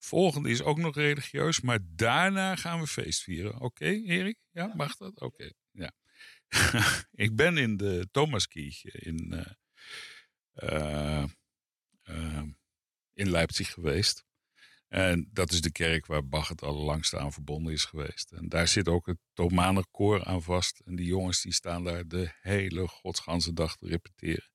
Volgende 0.05 0.51
is 0.51 0.63
ook 0.63 0.79
nog 0.79 0.95
religieus, 0.95 1.61
maar 1.61 1.79
daarna 1.83 2.57
gaan 2.57 2.81
we 2.81 2.87
feest 2.87 3.23
vieren. 3.23 3.61
Oké, 3.61 3.85
Erik? 3.85 4.39
Ja, 4.51 4.73
mag 4.75 4.97
dat? 4.97 5.21
Oké, 5.21 5.53
ja. 5.71 5.93
ik 7.27 7.37
ben 7.37 7.57
in 7.57 7.77
de 7.77 8.09
Thomaskirche 8.11 8.91
in, 8.91 9.33
uh, 9.35 10.71
uh, 10.71 11.25
uh, 12.05 12.43
in 13.13 13.31
Leipzig 13.31 13.73
geweest. 13.73 14.25
En 14.89 15.29
dat 15.33 15.53
is 15.53 15.61
de 15.61 15.73
kerk 15.73 16.07
waar 16.07 16.29
Bach 16.29 16.49
het 16.49 16.63
allerlangste 16.63 17.19
aan 17.19 17.33
verbonden 17.33 17.73
is 17.73 17.85
geweest. 17.85 18.33
En 18.33 18.49
daar 18.49 18.69
zit 18.69 18.89
ook 18.89 19.07
het 19.07 19.19
Thomaner 19.33 19.85
koor 19.91 20.25
aan 20.25 20.43
vast. 20.43 20.81
En 20.81 20.97
die 20.97 21.07
jongens 21.07 21.43
die 21.43 21.53
staan 21.53 21.85
daar 21.85 22.09
de 22.09 22.33
hele 22.41 22.89
godsganse 22.89 23.53
dag 23.53 23.77
te 23.77 23.87
repeteren. 23.87 24.51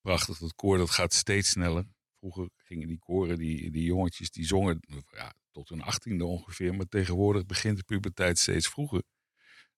Prachtig, 0.00 0.38
dat 0.38 0.54
koor 0.54 0.78
dat 0.78 0.90
gaat 0.90 1.12
steeds 1.12 1.50
sneller. 1.50 1.84
Vroeger 2.22 2.50
gingen 2.56 2.88
die 2.88 2.98
koren, 2.98 3.38
die, 3.38 3.70
die 3.70 3.84
jongetjes, 3.84 4.30
die 4.30 4.44
zongen 4.44 4.80
ja, 5.10 5.34
tot 5.50 5.68
hun 5.68 5.82
achttiende 5.82 6.24
ongeveer. 6.24 6.74
Maar 6.74 6.86
tegenwoordig 6.86 7.46
begint 7.46 7.76
de 7.76 7.84
puberteit 7.84 8.38
steeds 8.38 8.68
vroeger. 8.68 9.02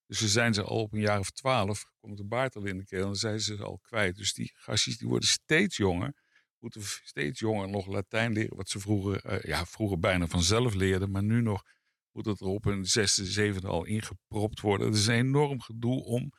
Dus 0.05 0.17
ze 0.17 0.27
zijn 0.27 0.53
ze 0.53 0.63
al 0.63 0.81
op 0.81 0.93
een 0.93 0.99
jaar 0.99 1.19
of 1.19 1.31
twaalf, 1.31 1.85
komt 1.99 2.17
de 2.17 2.25
baard 2.25 2.55
al 2.55 2.65
in 2.65 2.77
de 2.77 2.85
keel 2.85 2.99
en 2.99 3.05
dan 3.05 3.15
zijn 3.15 3.39
ze 3.39 3.63
al 3.63 3.79
kwijt. 3.81 4.15
Dus 4.15 4.33
die 4.33 4.51
gastjes 4.53 4.97
die 4.97 5.07
worden 5.07 5.29
steeds 5.29 5.77
jonger, 5.77 6.13
moeten 6.59 6.81
steeds 6.83 7.39
jonger 7.39 7.69
nog 7.69 7.87
Latijn 7.87 8.33
leren. 8.33 8.55
Wat 8.55 8.69
ze 8.69 8.79
vroeger, 8.79 9.31
uh, 9.33 9.43
ja, 9.43 9.65
vroeger 9.65 9.99
bijna 9.99 10.27
vanzelf 10.27 10.73
leerden, 10.73 11.11
maar 11.11 11.23
nu 11.23 11.41
nog 11.41 11.63
moet 12.11 12.25
het 12.25 12.39
er 12.39 12.47
op 12.47 12.63
hun 12.63 12.85
zesde, 12.85 13.25
zevende 13.25 13.67
al 13.67 13.85
ingepropt 13.85 14.59
worden. 14.61 14.87
Het 14.87 14.95
is 14.95 15.07
een 15.07 15.13
enorm 15.13 15.61
gedoe 15.61 16.03
om 16.03 16.31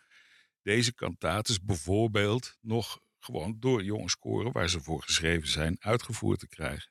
deze 0.62 0.94
kantates 0.94 1.60
bijvoorbeeld 1.60 2.56
nog 2.60 3.00
gewoon 3.26 3.56
door 3.58 3.84
jongens 3.84 4.16
koren 4.16 4.52
waar 4.52 4.68
ze 4.68 4.80
voor 4.80 5.02
geschreven 5.02 5.48
zijn, 5.48 5.76
uitgevoerd 5.80 6.38
te 6.38 6.48
krijgen. 6.48 6.90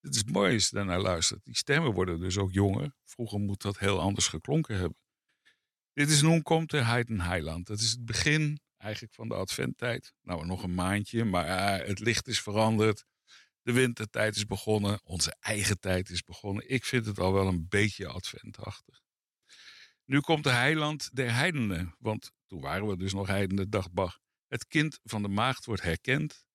Het 0.00 0.14
is 0.14 0.24
mooi 0.24 0.54
als 0.54 0.68
je 0.68 0.76
daarnaar 0.76 1.00
luistert. 1.00 1.44
Die 1.44 1.56
stemmen 1.56 1.92
worden 1.92 2.20
dus 2.20 2.38
ook 2.38 2.52
jonger. 2.52 2.94
Vroeger 3.04 3.38
moet 3.38 3.62
dat 3.62 3.78
heel 3.78 4.00
anders 4.00 4.26
geklonken 4.26 4.76
hebben. 4.76 4.98
Dit 5.92 6.10
is 6.10 6.22
Noem 6.22 6.42
komt 6.42 6.70
de 6.70 6.82
Heiden 6.82 7.20
Heiland. 7.20 7.66
Dat 7.66 7.80
is 7.80 7.90
het 7.90 8.04
begin 8.04 8.60
eigenlijk 8.76 9.14
van 9.14 9.28
de 9.28 9.34
adventtijd. 9.34 10.12
Nou, 10.22 10.46
nog 10.46 10.62
een 10.62 10.74
maandje, 10.74 11.24
maar 11.24 11.46
uh, 11.46 11.86
het 11.86 11.98
licht 11.98 12.28
is 12.28 12.40
veranderd. 12.40 13.04
De 13.62 13.72
wintertijd 13.72 14.36
is 14.36 14.46
begonnen. 14.46 15.00
Onze 15.04 15.36
eigen 15.40 15.80
tijd 15.80 16.10
is 16.10 16.22
begonnen. 16.22 16.70
Ik 16.70 16.84
vind 16.84 17.06
het 17.06 17.18
al 17.18 17.32
wel 17.32 17.46
een 17.46 17.66
beetje 17.68 18.08
adventachtig. 18.08 19.00
Nu 20.04 20.20
komt 20.20 20.44
de 20.44 20.50
heiland 20.50 21.10
der 21.12 21.34
heidenen. 21.34 21.94
Want 21.98 22.32
toen 22.46 22.60
waren 22.60 22.86
we 22.86 22.96
dus 22.96 23.12
nog 23.12 23.26
heidenen, 23.26 23.70
dacht 23.70 23.92
Bach. 23.92 24.20
Het 24.48 24.66
kind 24.66 25.00
van 25.02 25.22
de 25.22 25.28
maagd 25.28 25.64
wordt 25.64 25.82
herkend, 25.82 26.46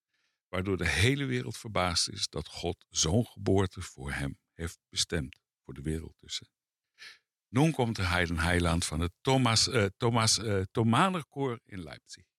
waardoor 0.47 0.77
de 0.77 0.89
hele 0.89 1.25
wereld 1.25 1.57
verbaasd 1.57 2.09
is 2.09 2.27
dat 2.27 2.47
God 2.47 2.85
zo'n 2.89 3.25
geboorte 3.25 3.81
voor 3.81 4.11
hem 4.11 4.39
heeft 4.53 4.79
bestemd 4.89 5.41
voor 5.63 5.73
de 5.73 5.81
wereld 5.81 6.15
tussen. 6.17 6.47
Nu 7.47 7.71
komt 7.71 7.95
de 7.95 8.03
Heiden 8.03 8.39
Heiland 8.39 8.85
van 8.85 8.99
het 8.99 9.11
Thomas, 9.21 9.67
uh, 9.67 9.85
Thomas 9.97 10.39
uh, 10.39 11.55
in 11.65 11.83
Leipzig. 11.83 12.32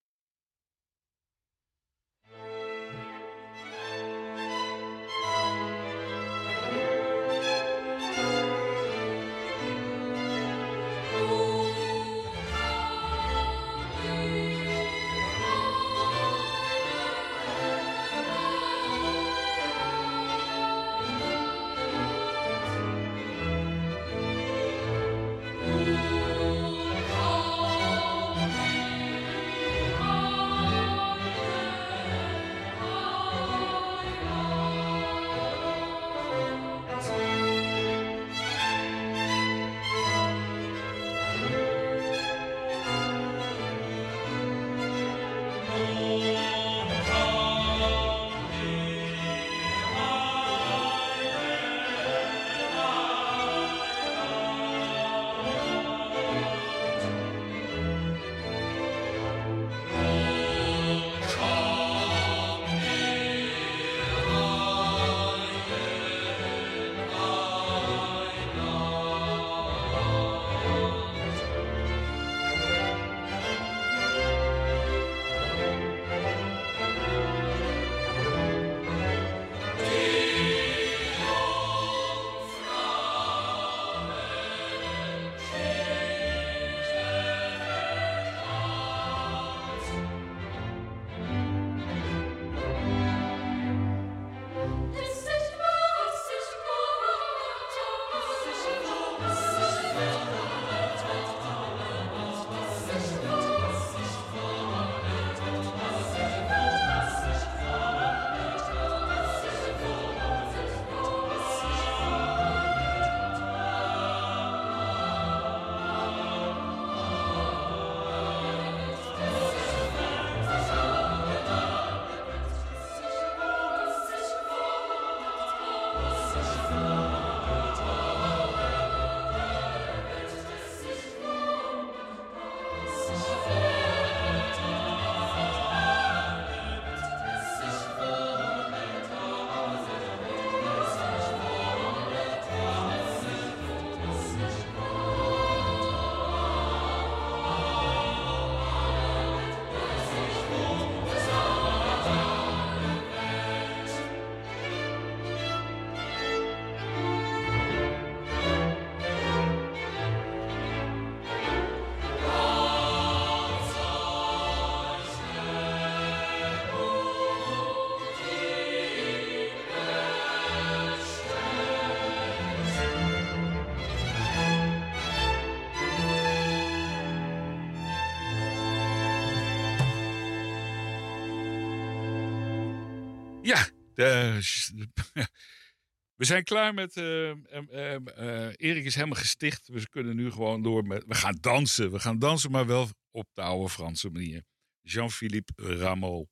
we 186.19 186.25
zijn 186.25 186.45
klaar 186.45 186.75
met. 186.75 186.97
eh, 186.97 187.31
eh, 187.31 188.53
Erik 188.57 188.85
is 188.85 188.95
helemaal 188.95 189.19
gesticht. 189.19 189.69
We 189.69 189.89
kunnen 189.89 190.17
nu 190.17 190.31
gewoon 190.31 190.63
door. 190.63 190.89
We 190.89 191.15
gaan 191.15 191.39
dansen. 191.41 191.93
We 191.93 192.01
gaan 192.01 192.19
dansen, 192.19 192.51
maar 192.51 192.67
wel 192.67 192.89
op 193.11 193.29
de 193.33 193.43
oude 193.43 193.69
Franse 193.69 194.11
manier. 194.11 194.45
Jean-Philippe 194.81 195.77
Rameau. 195.77 196.27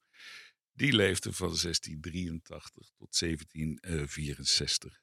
Die 0.73 0.93
leefde 0.93 1.33
van 1.33 1.49
1683 1.49 2.91
tot 2.97 3.19
1764. 3.19 5.01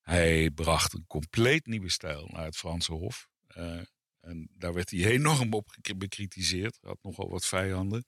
Hij 0.00 0.50
bracht 0.50 0.92
een 0.92 1.06
compleet 1.06 1.66
nieuwe 1.66 1.90
stijl 1.90 2.28
naar 2.32 2.44
het 2.44 2.56
Franse 2.56 2.92
Hof. 2.92 3.28
Eh, 3.46 3.80
en 4.20 4.48
daar 4.52 4.74
werd 4.74 4.90
hij 4.90 5.04
enorm 5.04 5.52
op 5.52 5.76
bekritiseerd. 5.96 6.78
Had 6.80 7.02
nogal 7.02 7.30
wat 7.30 7.46
vijanden. 7.46 8.06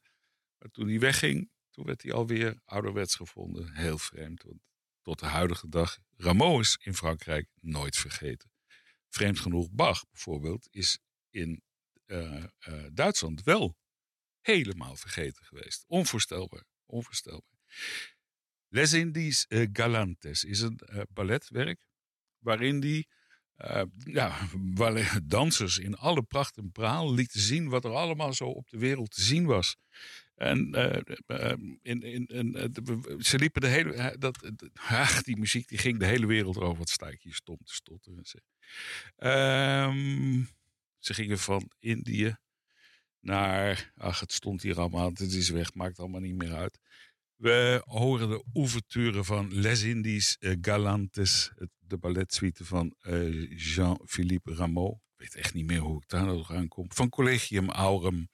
Maar 0.58 0.70
toen 0.70 0.88
hij 0.88 0.98
wegging, 0.98 1.50
toen 1.76 1.84
werd 1.84 2.02
hij 2.02 2.12
alweer 2.12 2.60
ouderwets 2.64 3.14
gevonden. 3.14 3.74
Heel 3.74 3.98
vreemd, 3.98 4.42
want 4.42 4.60
tot 5.02 5.18
de 5.18 5.26
huidige 5.26 5.68
dag. 5.68 5.98
Rameau 6.16 6.60
is 6.60 6.78
in 6.82 6.94
Frankrijk 6.94 7.48
nooit 7.60 7.96
vergeten. 7.96 8.50
Vreemd 9.08 9.40
genoeg, 9.40 9.70
Bach 9.70 10.04
bijvoorbeeld 10.10 10.68
is 10.70 10.98
in 11.30 11.62
eh, 12.04 12.44
eh, 12.44 12.84
Duitsland 12.92 13.42
wel 13.42 13.76
helemaal 14.40 14.96
vergeten 14.96 15.44
geweest. 15.44 15.84
Onvoorstelbaar, 15.86 16.64
onvoorstelbaar. 16.86 17.58
Les 18.68 18.92
Indies 18.92 19.46
eh, 19.46 19.66
Galantes 19.72 20.44
is 20.44 20.60
een 20.60 20.80
balletwerk 21.08 21.86
waarin 22.38 22.80
die 22.80 23.08
ja, 23.96 24.48
dansers 25.24 25.78
in 25.78 25.94
alle 25.94 26.22
pracht 26.22 26.56
en 26.56 26.72
praal 26.72 27.14
lieten 27.14 27.40
zien 27.40 27.68
wat 27.68 27.84
er 27.84 27.94
allemaal 27.94 28.32
zo 28.32 28.44
op 28.44 28.68
de 28.68 28.78
wereld 28.78 29.10
te 29.10 29.22
zien 29.22 29.46
was. 29.46 29.76
En 30.36 30.74
eh, 30.74 31.16
eh, 31.26 31.58
in, 31.82 32.02
in, 32.02 32.26
in, 32.26 32.54
eh, 32.54 33.18
ze 33.18 33.38
liepen 33.38 33.60
de 33.60 33.66
hele. 33.66 34.16
Dat, 34.18 34.50
ach, 34.74 35.22
die 35.22 35.36
muziek 35.36 35.68
die 35.68 35.78
ging 35.78 35.98
de 35.98 36.06
hele 36.06 36.26
wereld 36.26 36.58
over. 36.58 36.78
Wat 36.78 36.88
sta 36.88 37.08
ik 37.08 37.22
hier 37.22 37.34
stom 37.34 37.58
te 37.64 37.74
stotteren. 37.74 38.24
Ehm, 39.16 40.42
ze 40.98 41.14
gingen 41.14 41.38
van 41.38 41.70
Indië 41.78 42.36
naar. 43.20 43.92
Ach, 43.96 44.20
het 44.20 44.32
stond 44.32 44.62
hier 44.62 44.78
allemaal. 44.78 45.08
Het 45.08 45.20
is 45.20 45.50
weg, 45.50 45.74
maakt 45.74 45.98
allemaal 45.98 46.20
niet 46.20 46.36
meer 46.36 46.54
uit. 46.54 46.78
We 47.36 47.82
horen 47.84 48.28
de 48.28 48.44
ouverture 48.52 49.24
van 49.24 49.54
Les 49.54 49.82
Indies 49.82 50.36
Galantes, 50.40 51.52
de 51.78 51.98
balletsuite 51.98 52.64
van 52.64 52.94
Jean-Philippe 53.48 54.54
Rameau. 54.54 54.92
Ik 54.92 55.16
weet 55.16 55.34
echt 55.34 55.54
niet 55.54 55.66
meer 55.66 55.80
hoe 55.80 56.02
ik 56.02 56.08
daar 56.08 56.26
nog 56.26 56.52
aan 56.52 56.68
kom. 56.68 56.92
Van 56.92 57.08
Collegium 57.08 57.70
Aurum. 57.70 58.28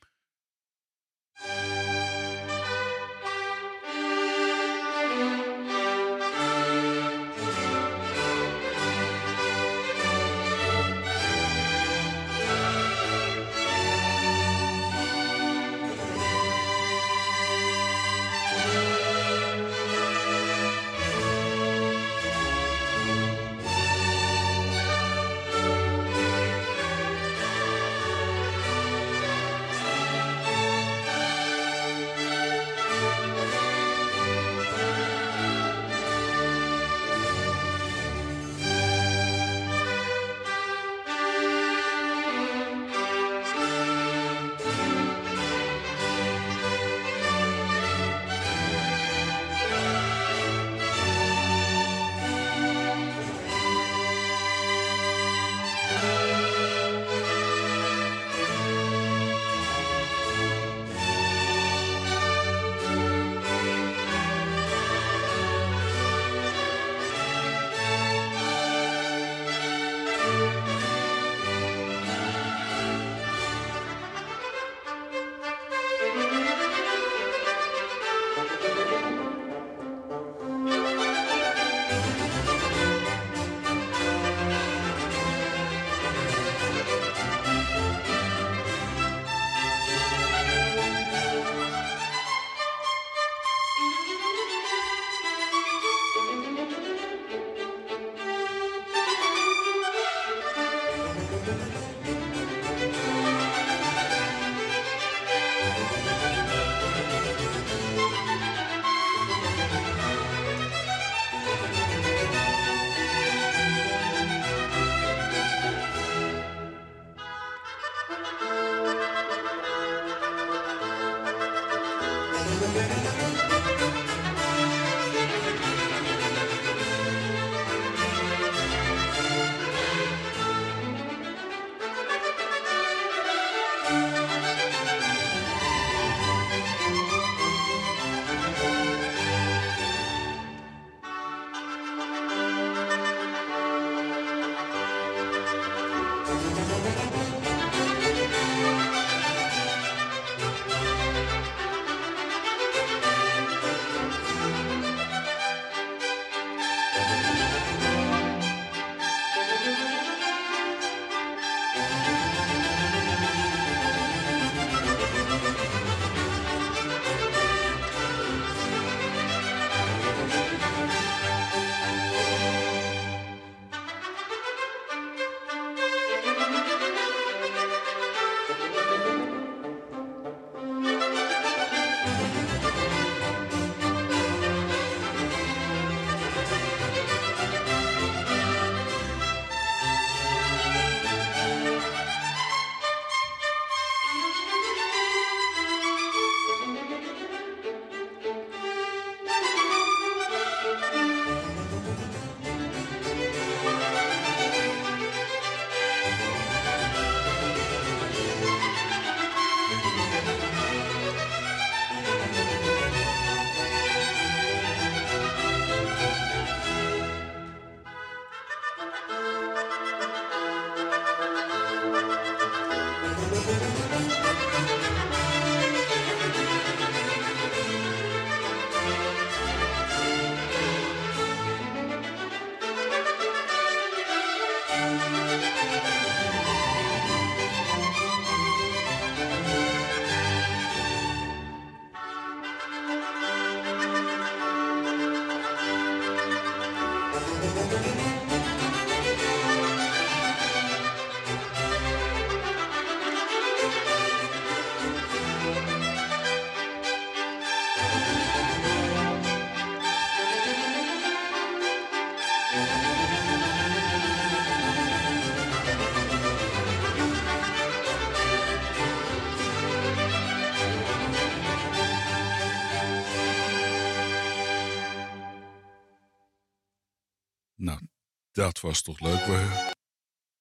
Dat 278.33 278.61
was 278.61 278.83
toch 278.83 279.01
leuk. 279.01 279.25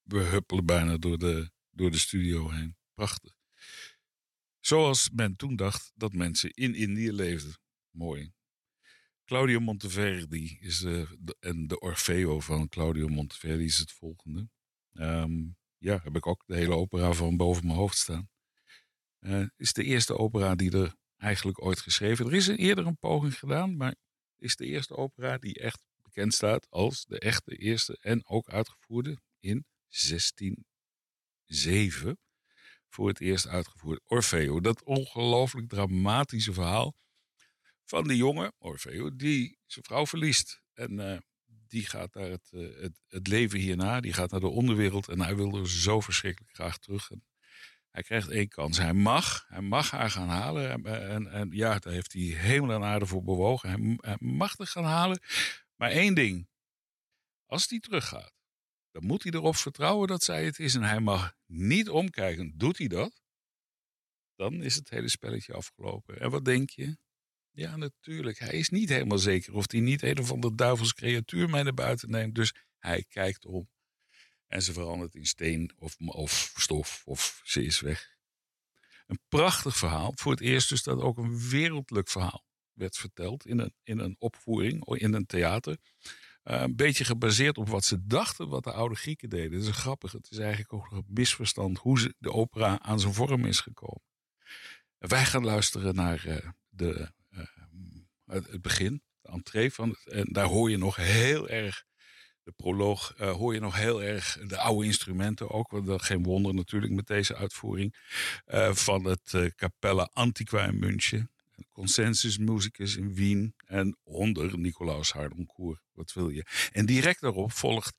We, 0.01 0.19
huppelen 0.19 0.65
bijna 0.65 0.97
door 0.97 1.17
de, 1.17 1.51
door 1.69 1.91
de 1.91 1.97
studio 1.97 2.49
heen. 2.49 2.77
Prachtig. 2.93 3.33
Zoals 4.59 5.09
men 5.09 5.35
toen 5.35 5.55
dacht 5.55 5.91
dat 5.95 6.13
mensen 6.13 6.49
in 6.53 6.75
Indië 6.75 7.11
leefden. 7.11 7.57
Mooi. 7.89 8.33
Claudio 9.25 9.59
Monteverdi 9.59 10.57
is 10.59 10.79
de, 10.79 11.17
de- 11.19 11.37
en 11.39 11.67
de 11.67 11.79
Orfeo 11.79 12.39
van 12.39 12.67
Claudio 12.67 13.07
Monteverdi 13.07 13.63
is 13.63 13.77
het 13.77 13.91
volgende. 13.91 14.49
Ehm, 14.93 15.49
ja, 15.77 15.99
heb 16.03 16.15
ik 16.15 16.27
ook 16.27 16.43
de 16.45 16.55
hele 16.55 16.75
opera 16.75 17.13
van 17.13 17.37
boven 17.37 17.65
mijn 17.65 17.77
hoofd 17.77 17.97
staan. 17.97 18.29
Eh 19.19 19.45
is 19.57 19.73
de 19.73 19.83
eerste 19.83 20.17
opera 20.17 20.55
die 20.55 20.71
er 20.71 20.95
eigenlijk 21.17 21.63
ooit 21.63 21.79
geschreven. 21.79 22.25
Er 22.25 22.33
is 22.33 22.47
eerder 22.47 22.85
een 22.87 22.97
poging 22.97 23.39
gedaan, 23.39 23.77
maar 23.77 23.95
is 24.37 24.55
de 24.55 24.65
eerste 24.65 24.95
opera 24.95 25.37
die 25.37 25.59
echt 25.59 25.83
bekend 26.13 26.33
staat 26.33 26.69
als 26.69 27.05
de 27.05 27.19
echte 27.19 27.55
eerste 27.55 27.97
en 28.01 28.27
ook 28.27 28.49
uitgevoerde 28.49 29.19
in 29.39 29.65
1607 29.87 32.19
voor 32.89 33.07
het 33.07 33.19
eerst 33.19 33.47
uitgevoerd. 33.47 34.01
Orfeo, 34.05 34.61
dat 34.61 34.83
ongelooflijk 34.83 35.69
dramatische 35.69 36.53
verhaal 36.53 36.95
van 37.85 38.07
die 38.07 38.17
jongen, 38.17 38.53
Orfeo, 38.57 39.15
die 39.15 39.57
zijn 39.65 39.85
vrouw 39.85 40.05
verliest. 40.05 40.61
En 40.73 40.99
eh, 40.99 41.17
die 41.45 41.85
gaat 41.85 42.13
naar 42.13 42.29
het, 42.29 42.49
eh, 42.51 42.81
het, 42.81 43.01
het 43.07 43.27
leven 43.27 43.59
hierna, 43.59 43.99
die 43.99 44.13
gaat 44.13 44.31
naar 44.31 44.39
de 44.39 44.47
onderwereld 44.47 45.07
en 45.07 45.21
hij 45.21 45.35
wil 45.35 45.57
er 45.57 45.69
zo 45.69 45.99
verschrikkelijk 45.99 46.53
graag 46.53 46.77
terug. 46.77 47.11
En 47.11 47.23
hij 47.91 48.03
krijgt 48.03 48.29
één 48.29 48.47
kans. 48.47 48.77
Hij 48.77 48.93
mag, 48.93 49.45
hij 49.47 49.61
mag 49.61 49.91
haar 49.91 50.11
gaan 50.11 50.29
halen. 50.29 50.71
En, 50.71 51.09
en, 51.09 51.31
en 51.31 51.49
ja, 51.51 51.79
daar 51.79 51.93
heeft 51.93 52.13
hij 52.13 52.21
hemel 52.21 52.75
en 52.75 52.83
aarde 52.83 53.05
voor 53.05 53.23
bewogen. 53.23 53.69
Hij, 53.69 53.97
hij 54.01 54.17
mag 54.19 54.57
haar 54.57 54.67
gaan 54.67 54.83
halen. 54.83 55.19
Maar 55.81 55.91
één 55.91 56.15
ding. 56.15 56.47
Als 57.45 57.69
hij 57.69 57.79
teruggaat, 57.79 58.33
dan 58.91 59.05
moet 59.05 59.23
hij 59.23 59.31
erop 59.31 59.55
vertrouwen 59.55 60.07
dat 60.07 60.23
zij 60.23 60.45
het 60.45 60.59
is. 60.59 60.75
En 60.75 60.83
hij 60.83 60.99
mag 60.99 61.33
niet 61.45 61.89
omkijken. 61.89 62.57
Doet 62.57 62.77
hij 62.77 62.87
dat? 62.87 63.21
Dan 64.35 64.63
is 64.63 64.75
het 64.75 64.89
hele 64.89 65.09
spelletje 65.09 65.53
afgelopen. 65.53 66.19
En 66.19 66.29
wat 66.29 66.45
denk 66.45 66.69
je? 66.69 66.97
Ja, 67.51 67.75
natuurlijk. 67.75 68.39
Hij 68.39 68.53
is 68.53 68.69
niet 68.69 68.89
helemaal 68.89 69.17
zeker 69.17 69.53
of 69.53 69.71
hij 69.71 69.79
niet 69.79 70.01
een 70.01 70.19
of 70.19 70.31
ander 70.31 70.55
duivels 70.55 70.93
creatuur 70.93 71.49
mee 71.49 71.63
naar 71.63 71.73
buiten 71.73 72.09
neemt. 72.09 72.35
Dus 72.35 72.53
hij 72.77 73.03
kijkt 73.03 73.45
om. 73.45 73.69
En 74.47 74.61
ze 74.61 74.73
verandert 74.73 75.15
in 75.15 75.25
steen 75.25 75.71
of, 75.77 75.95
of 75.99 76.53
stof 76.57 77.01
of 77.05 77.41
ze 77.43 77.63
is 77.63 77.79
weg. 77.79 78.15
Een 79.07 79.19
prachtig 79.27 79.77
verhaal. 79.77 80.11
Voor 80.15 80.31
het 80.31 80.41
eerst 80.41 80.69
dus 80.69 80.83
dat 80.83 81.01
ook 81.01 81.17
een 81.17 81.49
wereldlijk 81.49 82.09
verhaal 82.09 82.49
werd 82.73 82.97
verteld 82.97 83.45
in 83.45 83.59
een, 83.59 83.73
in 83.83 83.99
een 83.99 84.15
opvoering, 84.19 84.85
in 84.85 85.13
een 85.13 85.25
theater. 85.25 85.77
Uh, 86.43 86.61
een 86.61 86.75
beetje 86.75 87.05
gebaseerd 87.05 87.57
op 87.57 87.69
wat 87.69 87.85
ze 87.85 88.05
dachten 88.05 88.47
wat 88.47 88.63
de 88.63 88.71
oude 88.71 88.95
Grieken 88.95 89.29
deden. 89.29 89.51
Dat 89.51 89.69
is 89.69 89.75
grappig. 89.75 90.11
Het 90.11 90.27
is 90.31 90.37
eigenlijk 90.37 90.73
ook 90.73 90.91
een 90.91 91.05
misverstand 91.07 91.77
hoe 91.77 91.99
ze, 91.99 92.15
de 92.17 92.31
opera 92.31 92.79
aan 92.79 92.99
zijn 92.99 93.13
vorm 93.13 93.45
is 93.45 93.59
gekomen. 93.59 94.03
Wij 94.97 95.25
gaan 95.25 95.45
luisteren 95.45 95.95
naar 95.95 96.25
uh, 96.27 96.37
de, 96.69 97.11
uh, 97.31 97.45
het, 98.25 98.61
begin, 98.61 99.03
de 99.21 99.29
entree 99.29 99.71
van 99.71 99.89
het. 99.89 100.13
En 100.13 100.27
daar 100.31 100.45
hoor 100.45 100.69
je 100.69 100.77
nog 100.77 100.95
heel 100.95 101.49
erg, 101.49 101.83
de 102.43 102.51
proloog, 102.51 103.13
hoor 103.17 103.53
je 103.53 103.59
nog 103.59 103.75
heel 103.75 104.03
erg 104.03 104.37
de 104.47 104.57
oude 104.57 104.85
instrumenten 104.85 105.49
ook. 105.49 105.71
Want 105.71 105.85
dat 105.85 106.01
geen 106.01 106.23
wonder 106.23 106.53
natuurlijk 106.53 106.93
met 106.93 107.07
deze 107.07 107.35
uitvoering. 107.35 107.95
Van 108.71 109.05
het 109.05 109.53
Capella 109.55 110.09
Antiqua 110.13 110.65
in 110.65 110.79
München. 110.79 111.30
Consensus 111.69 112.37
Musicus 112.37 112.95
in 112.95 113.13
Wien 113.13 113.53
en 113.65 113.97
onder 114.03 114.57
Nicolaus 114.57 115.11
Hardencourt. 115.11 115.81
Wat 115.91 116.13
wil 116.13 116.29
je? 116.29 116.45
En 116.71 116.85
direct 116.85 117.21
daarop 117.21 117.51
volgt 117.51 117.95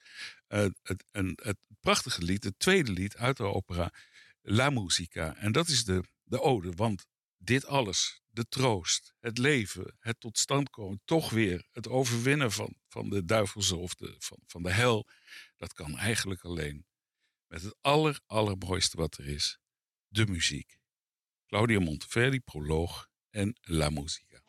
uh, 0.49 0.67
het, 0.83 1.05
een, 1.11 1.39
het 1.43 1.59
prachtige 1.81 2.23
lied, 2.23 2.45
het 2.45 2.59
tweede 2.59 2.93
lied 2.93 3.17
uit 3.17 3.37
de 3.37 3.43
opera 3.43 3.93
La 4.41 4.71
Musica. 4.71 5.37
En 5.37 5.53
dat 5.53 5.69
is 5.69 5.85
de, 5.85 6.05
de 6.23 6.41
ode, 6.41 6.71
want 6.71 7.07
dit 7.37 7.67
alles, 7.67 8.23
de 8.29 8.49
troost, 8.49 9.15
het 9.21 9.39
leven, 9.39 9.97
het 9.99 10.21
tot 10.21 10.39
stand 10.39 10.71
komen, 10.71 11.01
toch 11.05 11.31
weer 11.31 11.69
het 11.71 11.89
overwinnen 11.89 12.53
van, 12.53 12.75
van 12.89 13.11
de 13.11 13.25
duivelse 13.25 13.77
of 13.77 13.95
de, 13.95 14.15
van, 14.19 14.39
van 14.47 14.63
de 14.63 14.73
hel, 14.73 15.09
dat 15.57 15.73
kan 15.73 15.99
eigenlijk 15.99 16.43
alleen 16.43 16.87
met 17.47 17.63
het 17.63 17.77
aller, 17.81 18.21
allermooiste 18.27 18.97
wat 18.97 19.19
er 19.19 19.27
is, 19.27 19.59
de 20.09 20.27
muziek. 20.27 20.79
Claudia 21.47 21.81
Monteverdi, 21.81 22.41
proloog 22.41 23.11
en 23.33 23.55
La 23.67 23.91
Musica. 23.91 24.43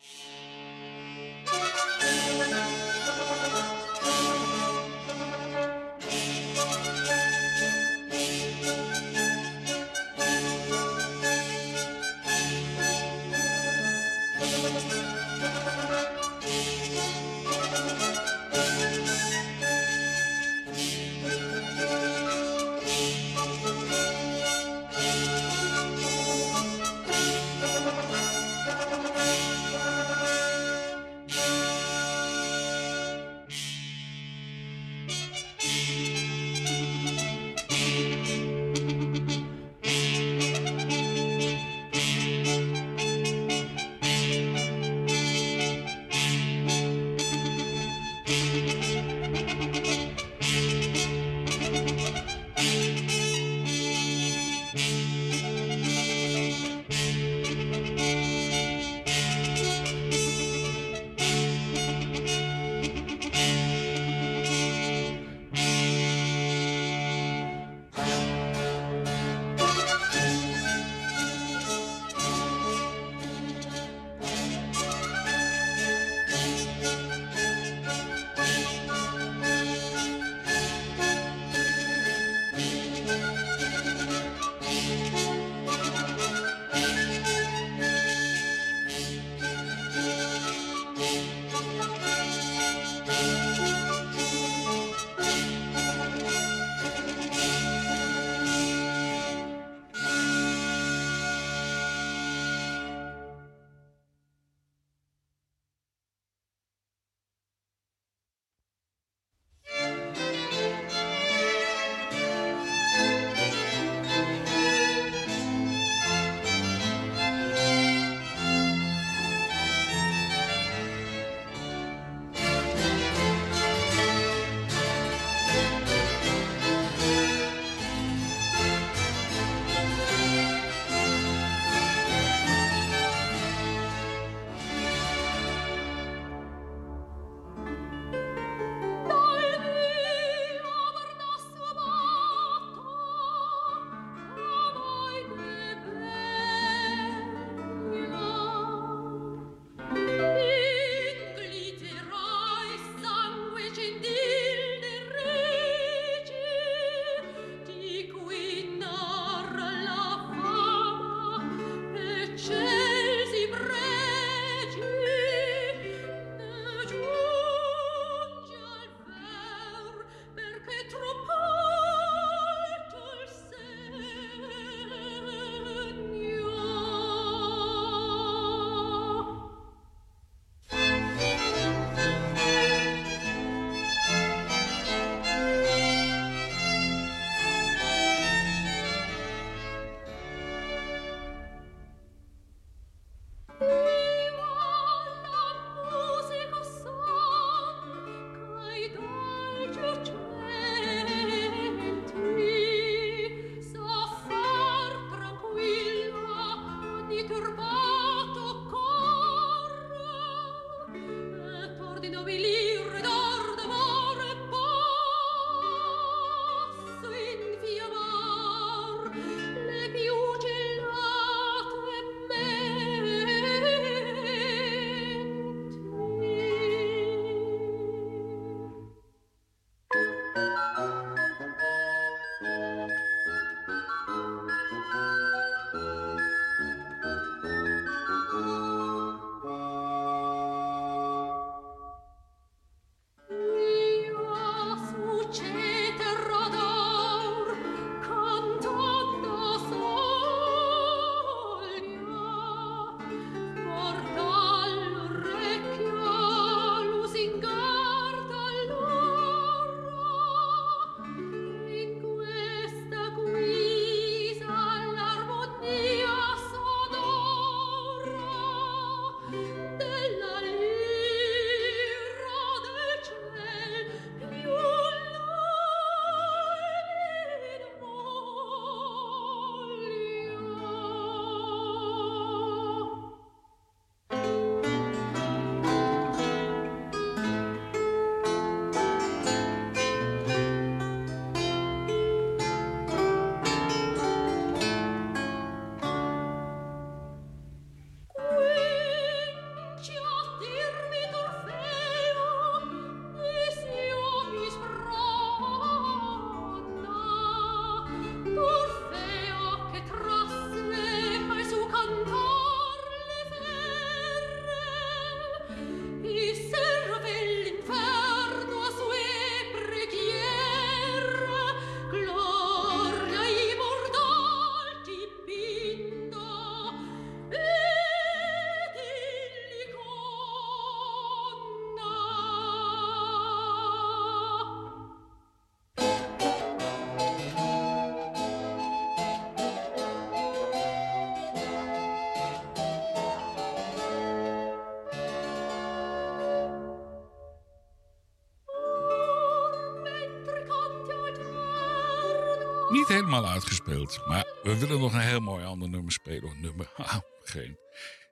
Helemaal 352.87 353.27
uitgespeeld. 353.27 354.07
Maar 354.07 354.25
we 354.43 354.57
willen 354.57 354.79
nog 354.79 354.93
een 354.93 354.99
heel 354.99 355.19
mooi 355.19 355.45
ander 355.45 355.69
nummer 355.69 355.91
spelen. 355.91 356.41
Nummer, 356.41 356.71
ah, 356.75 356.99
geen. 357.23 357.57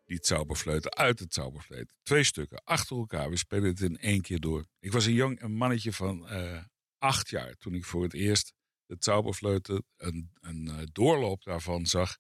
Die 0.06 0.18
Zauberfleuten 0.22 0.96
uit 0.96 1.20
het 1.20 1.34
Zauberfleuten. 1.34 1.96
Twee 2.04 2.24
stukken 2.24 2.64
achter 2.64 2.98
elkaar. 2.98 3.30
We 3.30 3.38
spelen 3.38 3.70
het 3.70 3.82
in 3.82 3.98
één 3.98 4.22
keer 4.22 4.40
door. 4.40 4.66
Ik 4.80 4.92
was 4.92 5.06
een 5.06 5.14
jong 5.14 5.42
een 5.42 5.56
mannetje 5.56 5.94
van 5.94 6.28
eh, 6.28 6.64
acht 6.98 7.30
jaar 7.30 7.56
toen 7.58 7.74
ik 7.74 7.86
voor 7.86 8.04
het 8.04 8.14
eerst 8.14 8.54
de 8.86 8.96
Zauberfleuten, 9.00 9.86
een, 9.98 10.32
een 10.42 10.68
eh, 10.68 10.78
doorloop 10.92 11.44
daarvan 11.44 11.86
zag 11.86 12.18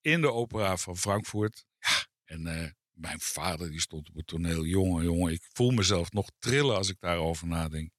in 0.00 0.20
de 0.20 0.32
opera 0.32 0.76
van 0.76 0.96
Frankfurt. 0.96 1.64
Ja, 1.78 2.06
en 2.24 2.46
eh, 2.46 2.70
mijn 2.92 3.20
vader 3.20 3.70
die 3.70 3.80
stond 3.80 4.08
op 4.08 4.14
het 4.14 4.26
toneel. 4.26 4.64
Jongen, 4.64 5.04
jongen, 5.04 5.32
ik 5.32 5.42
voel 5.52 5.70
mezelf 5.70 6.12
nog 6.12 6.30
trillen 6.38 6.76
als 6.76 6.88
ik 6.88 6.96
daarover 7.00 7.46
nadenk. 7.46 7.90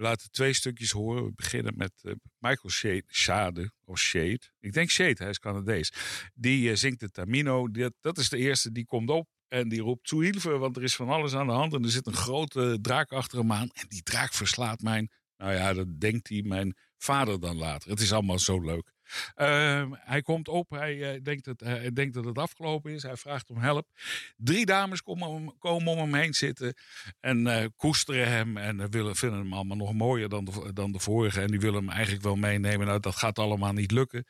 We 0.00 0.06
laten 0.06 0.30
twee 0.30 0.52
stukjes 0.52 0.90
horen. 0.90 1.24
We 1.24 1.32
beginnen 1.34 1.72
met 1.76 1.92
eh, 2.02 2.12
Michael 2.38 2.70
Shade, 2.70 3.04
Shade, 3.06 3.72
of 3.84 3.98
Shade. 3.98 4.40
Ik 4.60 4.72
denk 4.72 4.90
Shade, 4.90 5.14
hij 5.16 5.28
is 5.28 5.38
Canadees. 5.38 5.92
Die 6.34 6.70
eh, 6.70 6.76
zingt 6.76 7.00
de 7.00 7.10
Tamino. 7.10 7.68
Dat, 8.00 8.18
is 8.18 8.28
de 8.28 8.36
eerste, 8.36 8.72
die 8.72 8.84
komt 8.84 9.10
op. 9.10 9.28
En 9.48 9.68
die 9.68 9.80
roept 9.80 10.08
zu 10.08 10.24
Hilfe, 10.24 10.58
want 10.58 10.76
er 10.76 10.82
is 10.82 10.96
van 10.96 11.08
alles 11.08 11.34
aan 11.34 11.46
de 11.46 11.52
hand. 11.52 11.74
En 11.74 11.82
er 11.82 11.90
zit 11.90 12.06
een 12.06 12.12
grote 12.12 12.78
draak 12.80 13.12
achter 13.12 13.38
hem 13.38 13.52
aan. 13.52 13.68
En 13.72 13.84
die 13.88 14.02
draak 14.02 14.32
verslaat 14.32 14.80
mijn... 14.80 15.10
Nou 15.36 15.52
ja, 15.52 15.72
dat 15.72 16.00
denkt 16.00 16.28
hij 16.28 16.42
mijn 16.42 16.76
vader 16.96 17.40
dan 17.40 17.56
later. 17.56 17.90
Het 17.90 18.00
is 18.00 18.12
allemaal 18.12 18.38
zo 18.38 18.60
leuk. 18.60 18.92
Ehm, 19.34 19.92
hij 19.92 20.22
komt 20.22 20.48
op, 20.48 20.70
hij, 20.70 21.14
eh, 21.14 21.22
denkt 21.22 21.44
dat, 21.44 21.60
hij 21.60 21.92
denkt 21.92 22.14
dat 22.14 22.24
het 22.24 22.38
afgelopen 22.38 22.92
is. 22.92 23.02
Hij 23.02 23.16
vraagt 23.16 23.50
om 23.50 23.58
hulp. 23.58 23.88
Drie 24.36 24.66
dames 24.66 25.02
komen 25.02 25.28
om, 25.28 25.58
komen 25.58 25.92
om 25.92 25.98
hem 25.98 26.14
heen 26.14 26.34
zitten 26.34 26.74
en 27.20 27.46
eh, 27.46 27.66
koesteren 27.76 28.28
hem. 28.28 28.56
En 28.56 28.80
eh, 28.80 28.86
willen, 28.90 29.16
vinden 29.16 29.38
hem 29.38 29.52
allemaal 29.52 29.76
nog 29.76 29.92
mooier 29.92 30.28
dan 30.28 30.44
de, 30.44 30.72
dan 30.72 30.92
de 30.92 30.98
vorige. 30.98 31.40
En 31.40 31.46
die 31.46 31.60
willen 31.60 31.80
hem 31.80 31.90
eigenlijk 31.90 32.22
wel 32.22 32.36
meenemen. 32.36 32.86
Nou, 32.86 33.00
dat 33.00 33.16
gaat 33.16 33.38
allemaal 33.38 33.72
niet 33.72 33.90
lukken. 33.90 34.26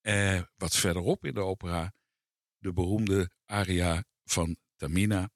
Eh, 0.00 0.40
wat 0.56 0.76
verderop 0.76 1.24
in 1.24 1.34
de 1.34 1.40
opera, 1.40 1.92
de 2.58 2.72
beroemde 2.72 3.30
aria 3.46 4.04
van 4.24 4.56
Tamina. 4.76 5.30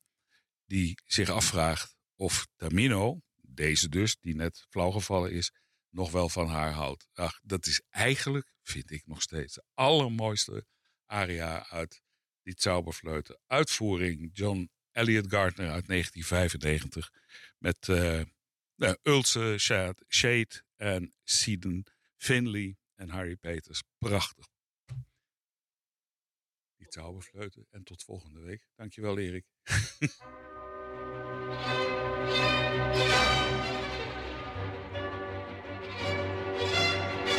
Die 0.66 0.98
zich 1.04 1.30
afvraagt 1.30 1.96
of 2.16 2.46
Tamino, 2.56 3.20
deze 3.40 3.88
dus, 3.88 4.16
die 4.20 4.34
net 4.34 4.66
flauwgevallen 4.70 5.32
is, 5.32 5.52
nog 5.90 6.10
wel 6.10 6.28
van 6.28 6.46
haar 6.46 6.72
houdt. 6.72 7.06
Ach, 7.14 7.40
dat 7.42 7.66
is 7.66 7.82
eigenlijk, 7.90 8.52
vind 8.62 8.90
ik 8.90 9.06
nog 9.06 9.22
steeds, 9.22 9.54
de 9.54 9.64
allermooiste 9.74 10.66
aria 11.06 11.68
uit 11.68 12.02
die 12.42 12.54
Zauberfleuten. 12.56 13.40
Uitvoering 13.46 14.30
John 14.32 14.70
Elliot 14.92 15.30
Gardner 15.30 15.70
uit 15.70 15.86
1995 15.86 17.10
met 17.58 17.88
eh 17.88 18.22
nou, 18.78 18.96
Ulse, 19.02 19.54
Shade, 20.08 20.62
en 20.76 21.14
Seaton 21.24 21.86
Finley 22.16 22.76
en 22.94 23.08
Harry 23.08 23.36
Peters. 23.36 23.82
Prachtig. 23.98 24.48
Die 26.76 26.86
Zauberfleuten 26.88 27.66
en 27.70 27.84
tot 27.84 28.02
volgende 28.02 28.40
week. 28.40 28.68
Dankjewel 28.74 29.18
Erik. 29.18 29.46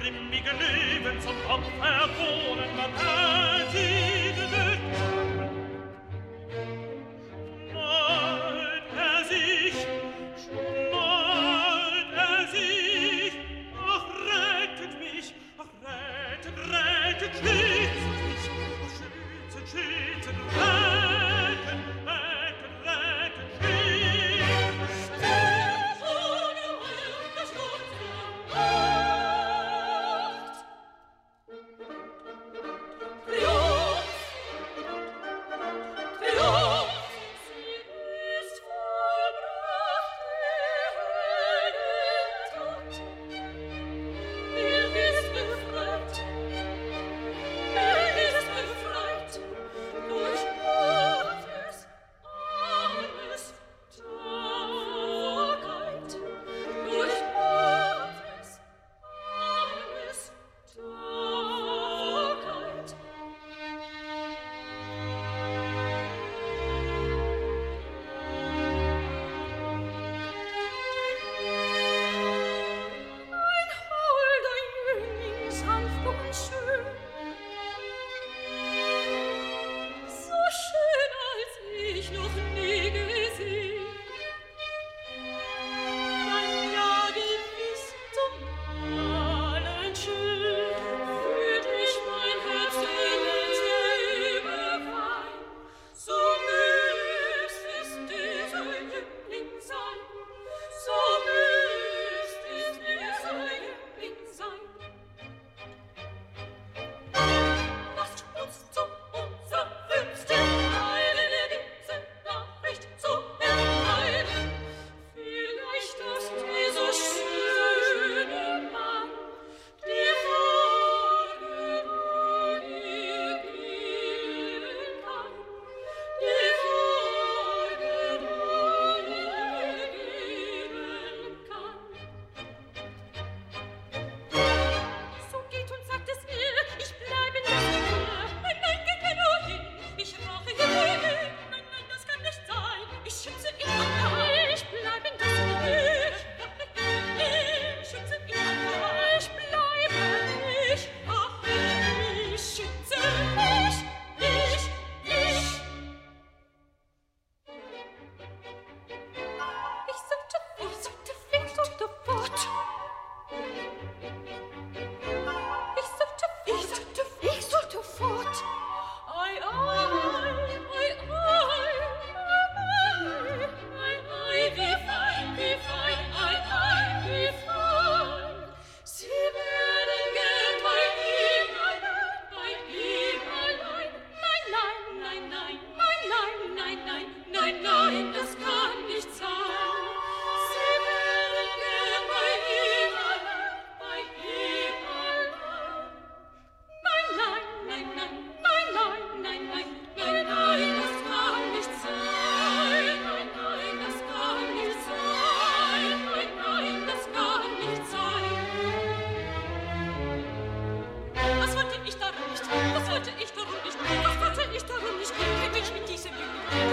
grimmige 0.00 0.50
Leben 0.50 1.20
zum 1.20 1.36
Opfer 1.48 2.08
wohnen, 2.18 2.76
man 2.76 2.90
hört 2.92 3.72
sie 3.72 4.69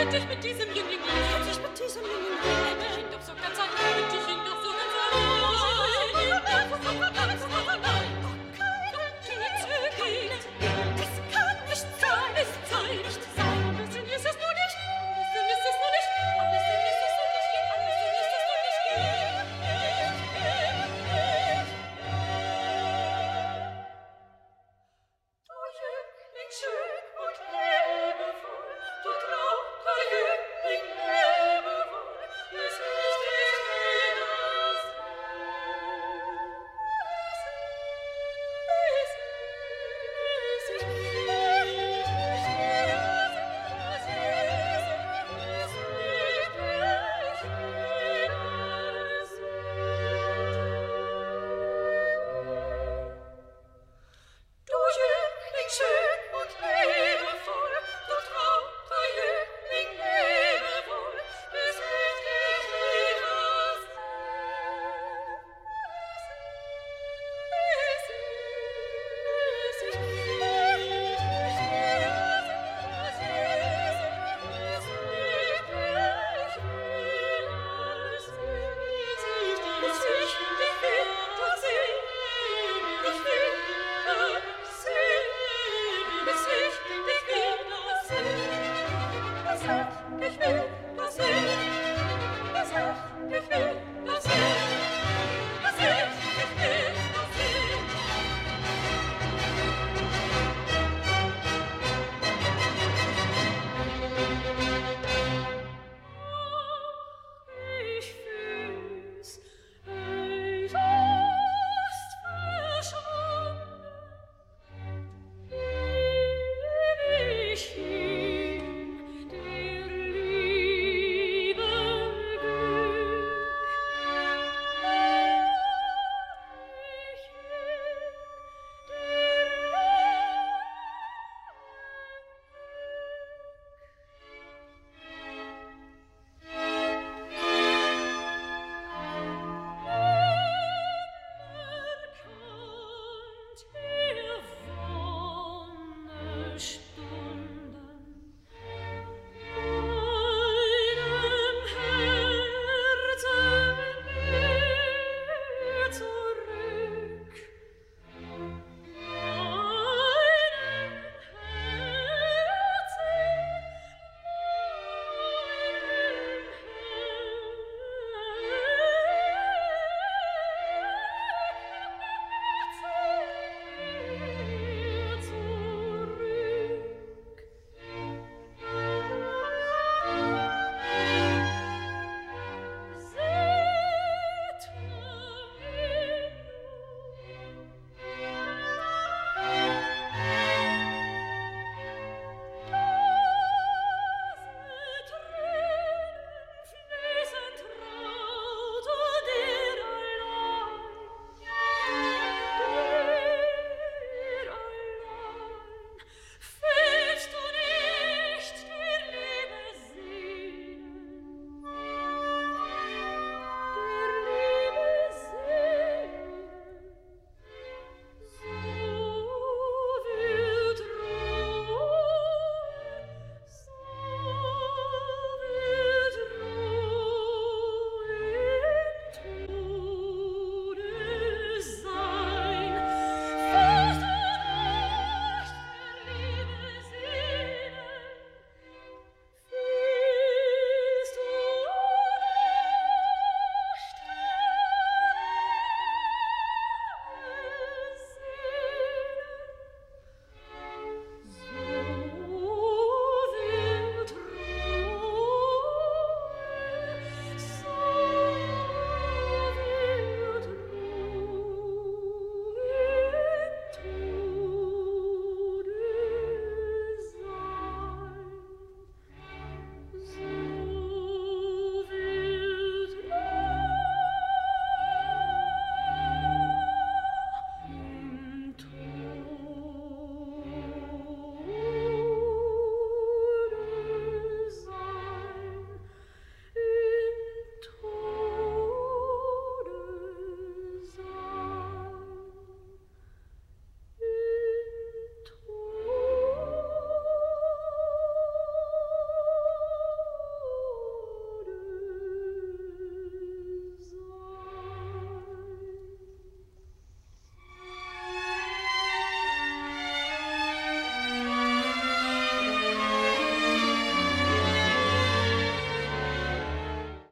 Just 0.10 0.30
mit 0.30 0.42
diesem 0.42 0.57